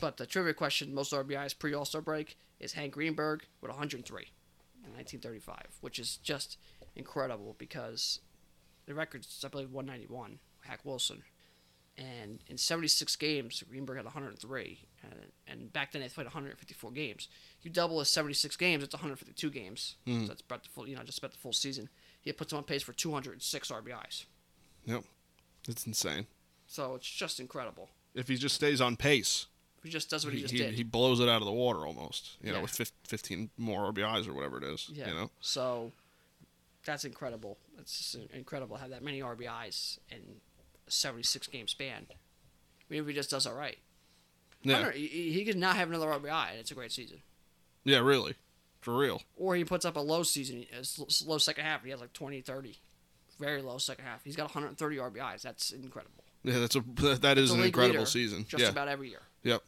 [0.00, 4.22] but the trivia question, most RBIs pre All Star break, is Hank Greenberg with 103
[4.84, 6.58] in 1935, which is just
[6.96, 8.20] incredible because
[8.88, 11.22] the record's, I believe, 191, Hack Wilson.
[11.96, 14.78] And in 76 games, Greenberg had 103.
[15.02, 15.12] And,
[15.48, 17.28] and back then they played 154 games.
[17.62, 19.96] You double his 76 games, it's 152 games.
[20.06, 20.22] Hmm.
[20.22, 21.88] So that's about the full, you know, just about the full season.
[22.20, 24.24] He puts him on pace for 206 RBIs.
[24.86, 25.04] Yep.
[25.68, 26.26] It's insane.
[26.66, 27.88] So it's just incredible.
[28.14, 29.46] If he just stays on pace,
[29.82, 30.74] He just does what he, he, just he, did.
[30.74, 32.36] he blows it out of the water almost.
[32.42, 34.88] You know, with fif- 15 more RBIs or whatever it is.
[34.92, 35.08] yeah.
[35.08, 35.30] You know?
[35.40, 35.92] So
[36.88, 37.58] that's incredible.
[37.78, 40.40] It's just incredible to have that many RBIs in
[40.86, 42.06] a 76 game span.
[42.88, 43.78] Maybe he just does all right.
[44.62, 44.82] Yeah.
[44.82, 47.18] know, he, he could not have another RBI, and it's a great season.
[47.84, 48.36] Yeah, really.
[48.80, 49.20] For real.
[49.36, 50.82] Or he puts up a low season, a
[51.28, 51.84] low second half.
[51.84, 52.78] He has like 20, 30.
[53.38, 54.24] Very low second half.
[54.24, 55.42] He's got 130 RBIs.
[55.42, 56.24] That's incredible.
[56.42, 56.80] Yeah, that's a
[57.20, 58.46] that is an incredible season.
[58.48, 58.70] Just yeah.
[58.70, 59.22] about every year.
[59.42, 59.62] Yep.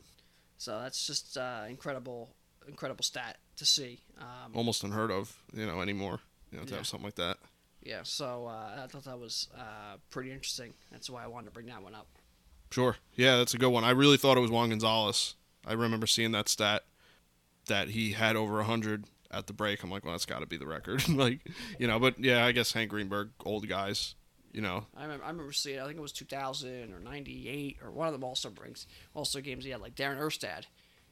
[0.56, 2.30] So that's just uh, incredible,
[2.66, 4.00] incredible stat to see.
[4.18, 6.20] Um, Almost unheard of, you know, anymore.
[6.50, 6.76] You know, to Yeah.
[6.78, 7.38] have something like that.
[7.82, 10.74] yeah, so uh, I thought that was uh, pretty interesting.
[10.90, 12.06] That's why I wanted to bring that one up.
[12.70, 12.96] Sure.
[13.14, 13.84] Yeah, that's a good one.
[13.84, 15.34] I really thought it was Juan Gonzalez.
[15.66, 16.82] I remember seeing that stat
[17.66, 19.82] that he had over 100 at the break.
[19.82, 21.08] I'm like, well, that's got to be the record.
[21.08, 21.40] like,
[21.78, 24.14] you know, but yeah, I guess Hank Greenberg, old guys,
[24.52, 24.86] you know.
[24.96, 25.80] I remember, I remember seeing.
[25.80, 28.86] I think it was 2000 or 98 or one of them All Star breaks.
[29.14, 29.64] All Star games.
[29.64, 30.64] He had like Darren Erstad.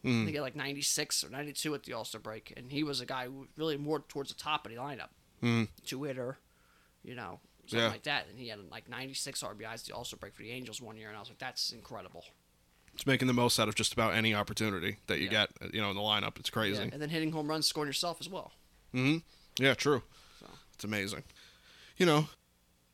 [0.04, 0.18] I Mm.
[0.20, 3.00] think he had like 96 or 92 at the All Star break, and he was
[3.00, 5.08] a guy who really more towards the top of the lineup.
[5.42, 5.68] Mm.
[5.84, 6.38] Two hitter,
[7.04, 7.88] you know, something Yeah.
[7.88, 8.26] like that.
[8.28, 11.16] And he had like 96 RBIs to also break for the Angels one year, and
[11.16, 12.24] I was like, that's incredible.
[12.94, 15.46] It's making the most out of just about any opportunity that you Yeah.
[15.60, 16.38] get, you know, in the lineup.
[16.38, 16.88] It's Yeah, crazy.
[16.92, 18.52] and then hitting home runs, scoring yourself as well.
[18.92, 19.18] hmm
[19.58, 20.02] Yeah, true.
[20.40, 20.46] So.
[20.74, 21.22] It's amazing.
[21.96, 22.28] You know,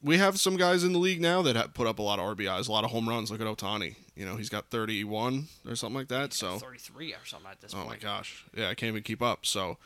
[0.02, 2.24] we have some guys in the league now that have put up a lot of
[2.36, 3.30] RBIs, a lot of home runs.
[3.30, 3.96] Look at Ohtani.
[4.16, 6.32] You know, he's got 31 or something like that.
[6.32, 7.88] He's So, 33 or something at this oh point.
[7.88, 9.46] my gosh, yeah, I can't even keep up.
[9.46, 9.78] So,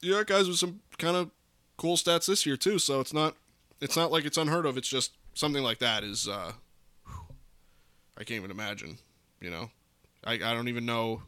[0.00, 1.30] you got guys with some kind of
[1.76, 2.78] cool stats this year too.
[2.78, 3.34] So it's not,
[3.80, 4.76] it's not like it's unheard of.
[4.76, 6.52] It's just something like that is, uh,
[8.18, 8.98] I can't even imagine.
[9.40, 9.70] You know,
[10.24, 11.22] I I don't even know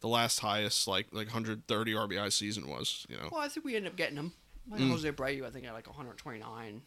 [0.00, 3.06] the last highest like like 130 RBI season was.
[3.08, 3.28] You know.
[3.30, 4.32] Well, I think we ended up getting him.
[4.72, 4.90] I Mm.
[4.90, 6.82] Jose Abreu, I think, had like 129,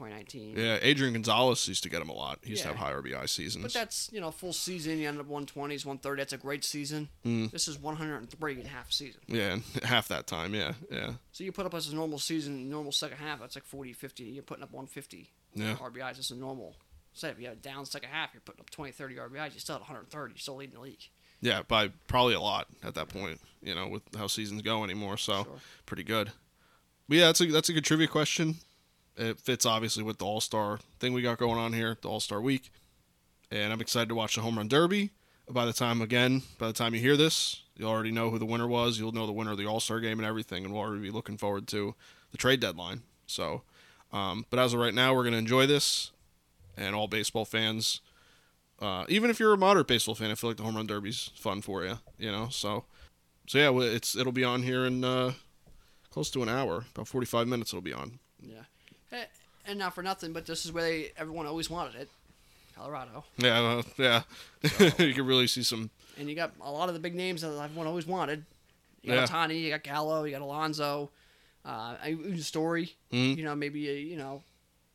[0.00, 0.56] 2019.
[0.56, 2.38] Yeah, Adrian Gonzalez used to get him a lot.
[2.42, 2.72] He used Yeah.
[2.72, 3.62] to have high RBI seasons.
[3.62, 4.98] But that's, you know, full season.
[4.98, 6.20] You end up 120s, 130.
[6.20, 7.08] That's a great season.
[7.24, 7.50] Mm.
[7.50, 9.20] This is 103 and a half season.
[9.26, 10.54] yeah, half that time.
[10.54, 13.64] Yeah, yeah, So you put up as a normal season, normal second half, that's like
[13.66, 14.24] 40, 50.
[14.24, 16.16] You're putting up 150 yeah, RBIs.
[16.16, 16.76] That's a normal.
[17.12, 19.52] Say if you had a down second half, you're putting up 20, 30 RBIs.
[19.54, 20.32] You still had 130.
[20.32, 21.02] You're still leading the league.
[21.40, 21.62] yeah.
[21.62, 23.40] By probably a lot at that point.
[23.62, 25.16] You know, with how seasons go anymore.
[25.18, 25.60] So Sure.
[25.86, 26.30] pretty good.
[27.08, 28.58] But yeah, that's a that's a good trivia question.
[29.20, 32.20] It fits obviously with the All Star thing we got going on here, the All
[32.20, 32.70] Star Week,
[33.50, 35.10] and I'm excited to watch the Home Run Derby.
[35.46, 38.46] By the time again, by the time you hear this, you'll already know who the
[38.46, 38.98] winner was.
[38.98, 41.10] You'll know the winner of the All Star game and everything, and we'll already be
[41.10, 41.94] looking forward to
[42.32, 43.02] the trade deadline.
[43.26, 43.60] So,
[44.10, 46.12] um, but as of right now, we're gonna enjoy this,
[46.78, 48.00] and all baseball fans,
[48.80, 51.30] uh, even if you're a moderate baseball fan, I feel like the Home Run Derby's
[51.34, 51.98] fun for you.
[52.18, 52.84] You know, so
[53.46, 55.34] so yeah, it's it'll be on here in uh,
[56.10, 57.74] close to an hour, about 45 minutes.
[57.74, 58.18] It'll be on.
[58.40, 58.62] Yeah.
[59.12, 59.24] Eh,
[59.66, 62.08] And not for nothing, but this is where they everyone always wanted it.
[62.76, 63.24] Colorado.
[63.36, 64.22] Yeah, yeah.
[64.98, 65.90] you can really see some.
[66.18, 68.44] And you got a lot of the big names that everyone always wanted.
[69.02, 69.20] You Yeah.
[69.20, 71.10] got Tani, you got Gallo, you got Alonso,
[71.64, 71.96] uh,
[72.38, 72.94] Story.
[73.12, 73.36] Mhm.
[73.36, 74.42] You know, maybe a, you know,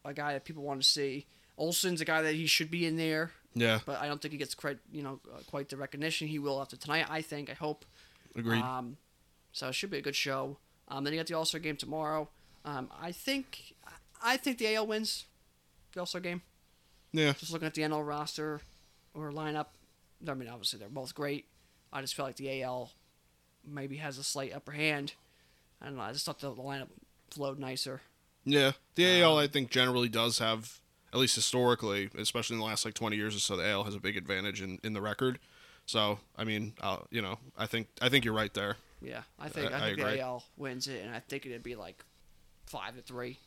[0.03, 1.25] a guy that people want to see.
[1.57, 4.37] Olson's a guy that he should be in there, Yeah, but I don't think he
[4.37, 7.05] gets quite you know uh, quite the recognition he will after tonight.
[7.09, 7.49] I think.
[7.49, 7.85] I hope.
[8.35, 8.61] agreed.
[8.61, 8.97] Um,
[9.53, 10.57] so it should be a good show.
[10.89, 12.27] Um, then you got the All Star game tomorrow.
[12.65, 13.73] Um, I think
[14.25, 15.25] I think the AL wins
[15.93, 16.41] the All Star game.
[17.13, 18.59] yeah, Just looking at the NL roster
[19.13, 19.67] or lineup,
[20.27, 21.45] I mean, obviously they're both great.
[21.93, 22.91] I just feel like the AL
[23.65, 25.13] maybe has a slight upper hand.
[25.81, 26.01] I don't know.
[26.03, 26.87] I just thought the, lineup
[27.29, 28.01] flowed nicer.
[28.43, 30.79] Yeah, the AL I think generally does have,
[31.13, 33.95] at least historically, especially in the last like twenty years or so, the AL has
[33.95, 35.39] a big advantage in, in the record.
[35.85, 38.77] So I mean, uh, you know, I think I think you're right there.
[39.01, 40.11] Yeah, I think I- I, I think agree.
[40.17, 42.03] the AL wins it, and I think it'd be like
[42.65, 43.39] five to three.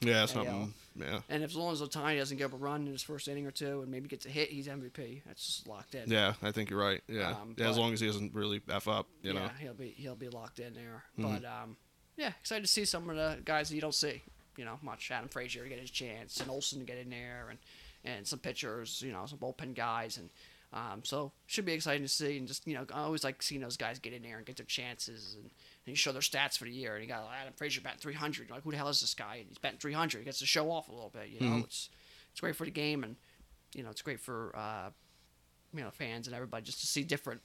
[0.00, 0.74] Yeah, something.
[0.98, 3.28] Yeah, And if as long as Ohtani doesn't give up a run in his first
[3.28, 5.22] inning or two, and maybe gets a hit, he's MVP.
[5.26, 6.10] That's just locked in.
[6.10, 7.02] yeah, I think you're right.
[7.06, 9.50] Yeah, Um, yeah, as long as he doesn't really f up, you yeah, know.
[9.60, 11.04] he'll be he'll be locked in there.
[11.18, 11.22] Mhm.
[11.40, 11.76] But um,
[12.16, 14.22] yeah, excited to see some of the guys that you don't see.
[14.56, 17.48] You know, much Adam Frazier to get his chance, and Olson to get in there,
[17.50, 17.58] and
[18.04, 19.02] and some pitchers.
[19.02, 20.30] You know, some bullpen guys, and
[20.72, 22.36] um, so should be exciting to see.
[22.38, 24.56] And just you know, I always like seeing those guys get in there and get
[24.56, 25.50] their chances, and, and
[25.86, 26.94] you show their stats for the year.
[26.94, 28.48] And you got Adam Frazier batting 300.
[28.48, 29.36] You're like, who the hell is this guy?
[29.36, 30.18] And he's batting 300.
[30.18, 31.28] He gets to show off a little bit.
[31.28, 31.64] You know, Mhm.
[31.64, 31.88] it's
[32.32, 33.16] it's great for the game, and
[33.74, 34.90] you know, it's great for uh,
[35.74, 37.40] you know fans and everybody just to see different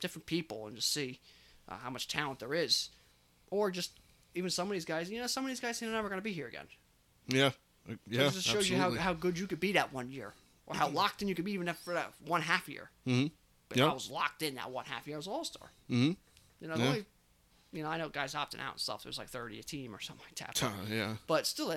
[0.00, 1.20] different people and just see
[1.68, 2.90] uh, how much talent there is,
[3.50, 3.92] or just
[4.34, 5.10] even some of these guys.
[5.10, 6.66] You know, some of these guys are never going to be here again.
[7.28, 7.46] Yeah,
[7.88, 8.70] uh, yeah, it just shows absolutely.
[8.76, 10.32] you how, how good you could be that one year,
[10.66, 12.90] or how locked in you could be even for that one half year.
[13.06, 13.30] Mhm.
[13.68, 13.90] But Yep.
[13.90, 15.16] I was locked in that one half year.
[15.16, 15.70] I was all star.
[15.88, 16.12] hmm
[16.60, 16.86] You know, Yeah.
[16.86, 17.04] only,
[17.72, 19.02] you know, I know guys opting out and stuff.
[19.02, 20.58] There's like 30 a team or something like that.
[20.60, 21.70] But, yeah, but still,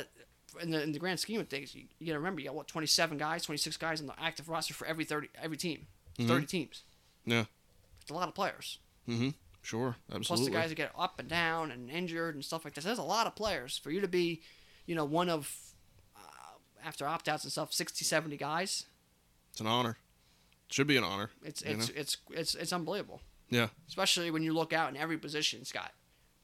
[0.62, 2.56] in the in the grand scheme of things, you, you got to remember you got
[2.56, 5.88] what 27 guys, 26 guys on the active roster for every 30 every team,
[6.18, 6.28] Mhm.
[6.28, 6.84] 30 teams.
[7.26, 7.46] Yeah.
[8.02, 8.80] it's a lot of players.
[9.08, 9.30] Mm-hmm.
[9.62, 10.26] sure, absolutely.
[10.26, 12.84] Plus the guys that get up and down and injured and stuff like this.
[12.86, 14.42] There's a lot of players for you to be,
[14.86, 15.69] you know, one of uh,
[16.86, 18.86] after opt outs and stuff, 60, 70 guys.
[19.52, 19.98] It's an honor.
[20.68, 21.32] It Should be an honor.
[21.44, 23.22] It's it's it's it's it's unbelievable.
[23.50, 23.70] Yeah.
[23.88, 25.92] Especially when you look out in every position, it's got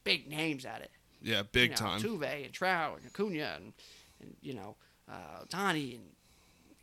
[0.04, 0.90] big names at it.
[1.22, 2.00] Yeah, big you know, time.
[2.00, 3.72] Tuve and Trout and Acuna and,
[4.20, 4.76] and you know,
[5.10, 6.04] uh, Tani and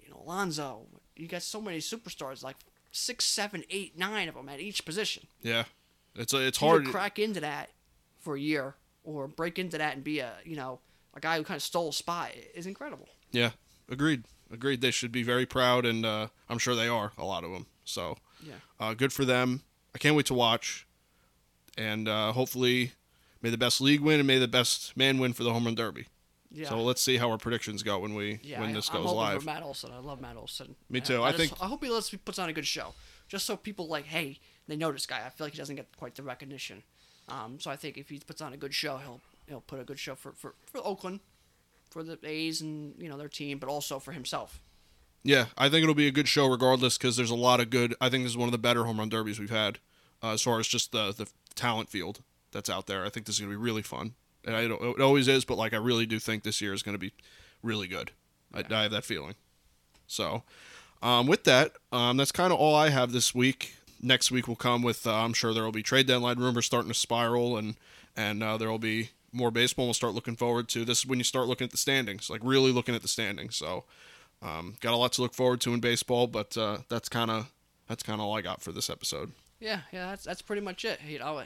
[0.04, 0.88] you know Alonso.
[1.16, 2.58] You got so many superstars, like
[2.92, 5.28] six, seven, eight, nine of them at each position.
[5.42, 5.66] Yeah,
[6.16, 6.86] it's it's you hard.
[6.86, 7.70] to crack into that
[8.20, 10.80] for a year or break into that and be a you know
[11.14, 13.08] a guy who kind of stole a spot is incredible.
[13.34, 13.52] Yeah,
[13.90, 14.24] agreed.
[14.52, 14.80] Agreed.
[14.82, 17.12] They should be very proud, and uh, I'm sure they are.
[17.18, 17.66] A lot of them.
[17.84, 18.54] So, Yeah.
[18.80, 19.62] uh, good for them.
[19.94, 20.86] I can't wait to watch,
[21.78, 22.94] and uh, hopefully,
[23.42, 25.76] may the best league win and may the best man win for the home run
[25.76, 26.06] derby.
[26.52, 26.70] Yeah.
[26.70, 29.12] So let's see how our predictions go when we yeah, when I- this I'm goes
[29.12, 29.40] live.
[29.40, 30.76] For Matt Olson, I love Matt Olson.
[30.90, 31.24] Me too.
[31.24, 32.94] I just- think- I hope he lets puts on a good show,
[33.28, 35.26] just so people like, hey, they know this guy.
[35.26, 36.84] I feel like he doesn't get quite the recognition.
[37.28, 39.84] Um, so I think if he puts on a good show, he'll he'll put a
[39.84, 41.20] good show for, for, for Oakland,
[41.94, 44.60] for the A's and you know their team, but also for himself.
[45.24, 47.96] Yeah, I think it'll be a good show regardless because there's a lot of good.
[48.02, 49.80] I think this is one of the better home run derbies we've had
[50.22, 52.22] uh, as far as just the the talent field
[52.52, 53.06] that's out there.
[53.06, 55.46] I think this is gonna be really fun, and I, it always is.
[55.46, 57.14] But like, I really do think this year is gonna be
[57.62, 58.12] really good.
[58.54, 59.36] I, I have that feeling.
[60.08, 60.44] So,
[61.02, 63.76] um, with that, um, that's kind of all I have this week.
[64.02, 65.08] Next week will come with.
[65.08, 67.76] Uh, I'm sure there will be trade deadline rumors starting to spiral, and
[68.18, 69.86] and uh, there will be more baseball.
[69.86, 72.42] We'll start looking forward to this is when you start looking at the standings, like
[72.44, 73.56] really looking at the standings.
[73.56, 73.86] So.
[74.42, 77.50] Um, got a lot to look forward to in baseball, but uh, that's kind of
[77.88, 79.32] that's kind of all I got for this episode.
[79.60, 81.00] Yeah, yeah, that's that's pretty much it.
[81.08, 81.46] You know, I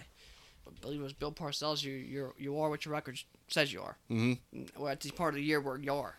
[0.81, 1.83] believe it was Bill Parcells.
[1.83, 3.97] You you you are what your record says you are.
[4.09, 4.63] Mm-hmm.
[4.81, 6.15] Well, at the part of the year where you are.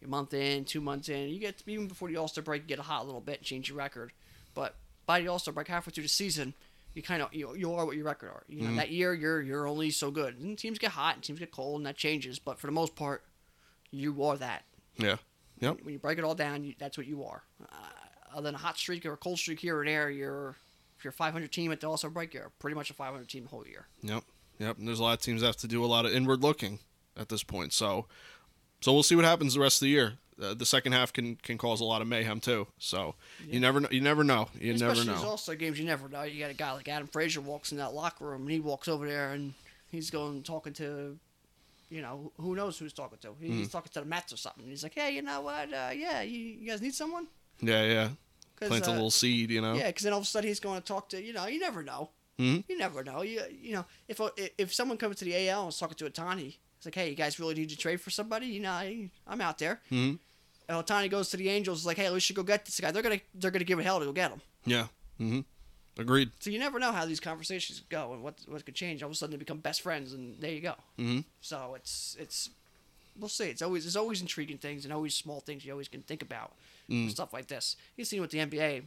[0.00, 1.30] You're a month in, two months in.
[1.30, 3.68] You get even before the All Star break, you get a hot little bit, change
[3.68, 4.12] your record.
[4.54, 4.76] But
[5.06, 6.54] by the All Star break, halfway through the season,
[6.96, 8.42] you kind of you, you are what your record are.
[8.48, 8.76] You know Mhm.
[8.76, 10.38] that year you're you're only so good.
[10.38, 12.38] And teams get hot and teams get cold, and that changes.
[12.38, 13.24] But for the most part,
[13.90, 14.64] you are that.
[14.96, 15.16] Yeah.
[15.60, 15.82] Yep.
[15.82, 17.42] When you break it all down, you, that's what you are.
[17.62, 17.76] Uh,
[18.32, 20.56] other than a hot streak or a cold streak here and there, you're
[20.98, 23.44] if you're a 500 team at the Star break, you're pretty much a 500 team
[23.44, 23.86] the whole year.
[24.02, 24.24] Yep.
[24.58, 24.78] Yep.
[24.78, 26.78] And there's a lot of teams that have to do a lot of inward looking
[27.16, 27.72] at this point.
[27.74, 28.06] So,
[28.80, 30.14] so we'll see what happens the rest of the year.
[30.40, 32.66] Uh, the second half can can cause a lot of mayhem too.
[32.78, 33.14] So
[33.46, 33.54] Yeah.
[33.54, 33.88] you never know.
[33.90, 34.48] You never know.
[34.60, 35.28] You Especially never know.
[35.30, 36.22] All Star games, you never know.
[36.24, 38.86] You got a guy like Adam Frazier walks in that locker room and he walks
[38.88, 39.54] over there and
[39.90, 41.18] he's going talking to,
[41.88, 43.34] you know, who knows who's talking to.
[43.40, 43.58] He- Hmm.
[43.58, 44.66] He's talking to the Mets or something.
[44.68, 45.72] He's like, hey, you know what?
[45.72, 47.26] Uh, yeah, you, you guys need someone?
[47.60, 47.84] Yeah.
[47.84, 48.08] Yeah.
[48.60, 49.50] Plant a uh, little seed.
[49.50, 49.74] You know.
[49.74, 51.60] Yeah, because then all of a sudden he's going to talk to, you know, you
[51.60, 52.10] never know.
[52.38, 52.64] Mhm.
[52.68, 53.22] You never know.
[53.22, 54.20] You you know, if
[54.58, 57.16] if someone comes to the AL and is talking to Ohtani, it's like, hey, you
[57.16, 58.46] guys really need to trade for somebody?
[58.48, 59.80] You know, I, I'm out there.
[59.90, 60.18] Mhm.
[60.68, 62.90] Ohtani goes to the Angels, like, hey, we should go get this guy.
[62.90, 64.40] They're gonna they're gonna give it hell to go get him.
[64.64, 64.86] Yeah.
[65.20, 65.40] Mm-hmm.
[65.98, 66.30] Agreed.
[66.40, 69.02] So you never know how these conversations go and what what could change.
[69.02, 70.74] All of a sudden they become best friends, and there you go.
[70.98, 71.20] Mm-hmm.
[71.40, 72.50] So it's it's
[73.18, 73.46] we'll see.
[73.46, 76.52] It's always it's always intriguing things and always small things you always can think about
[76.88, 77.10] Mm.
[77.10, 77.74] stuff like this.
[77.96, 78.82] You see with the NBA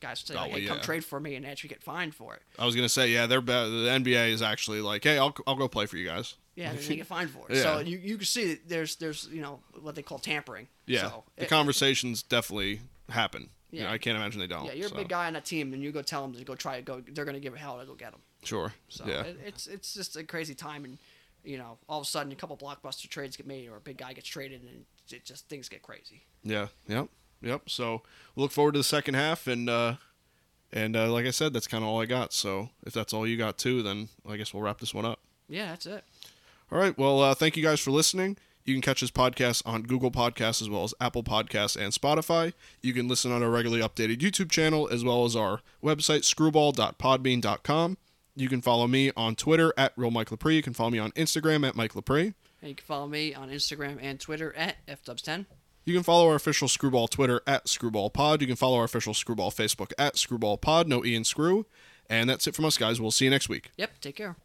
[0.00, 2.34] guys say, Oh, like, well, "Hey, come trade for me," and actually get fined for
[2.34, 2.42] it.
[2.58, 3.26] I was gonna say yeah.
[3.26, 6.34] They're be- the NBA is actually like, hey, I'll I'll go play for you guys.
[6.54, 7.56] Yeah, and they get fined for it.
[7.56, 7.62] Yeah.
[7.62, 10.68] So you, you can see that there's there's you know what they call tampering.
[10.86, 11.08] Yeah.
[11.08, 13.50] So the it- conversations definitely happen.
[13.70, 13.92] You know, Yeah.
[13.92, 14.64] I can't imagine they don't.
[14.64, 14.94] yeah, you're so.
[14.94, 16.82] a big guy on that team, and you go tell them to go try to
[16.82, 17.02] go.
[17.06, 18.20] They're gonna give it hell to go get them.
[18.42, 18.72] Sure.
[18.88, 19.22] So yeah.
[19.22, 20.98] it, it's it's just a crazy time, and
[21.44, 23.98] you know, all of a sudden a couple blockbuster trades get made or a big
[23.98, 26.22] guy gets traded and it just things get crazy.
[26.42, 26.66] Yeah.
[26.88, 27.08] Yep.
[27.42, 27.70] Yep.
[27.70, 28.02] So
[28.36, 29.94] look forward to the second half, and uh,
[30.72, 32.32] and uh, like I said, that's kind of all I got.
[32.32, 35.20] So if that's all you got too, then I guess we'll wrap this one up.
[35.48, 36.04] Yeah, that's it.
[36.70, 36.96] All right.
[36.98, 38.36] Well, uh, thank you guys for listening.
[38.64, 42.52] You can catch this podcast on Google Podcasts as well as Apple Podcasts and Spotify.
[42.82, 47.96] You can listen on our regularly updated YouTube channel as well as our website, screwball.podbean.com.
[48.36, 50.54] You can follow me on Twitter at Real Mike Lepre.
[50.54, 52.34] You can follow me on Instagram at Mike Lepre.
[52.60, 55.46] And you can follow me on Instagram and Twitter at fdubs10.
[55.88, 58.42] You can follow our official Screwball Twitter at ScrewballPod.
[58.42, 60.86] You can follow our official Screwball Facebook at ScrewballPod.
[60.86, 61.64] No E and Screw.
[62.10, 63.00] And that's it from us, guys.
[63.00, 63.70] We'll see you next week.
[63.78, 64.36] Yep, take care.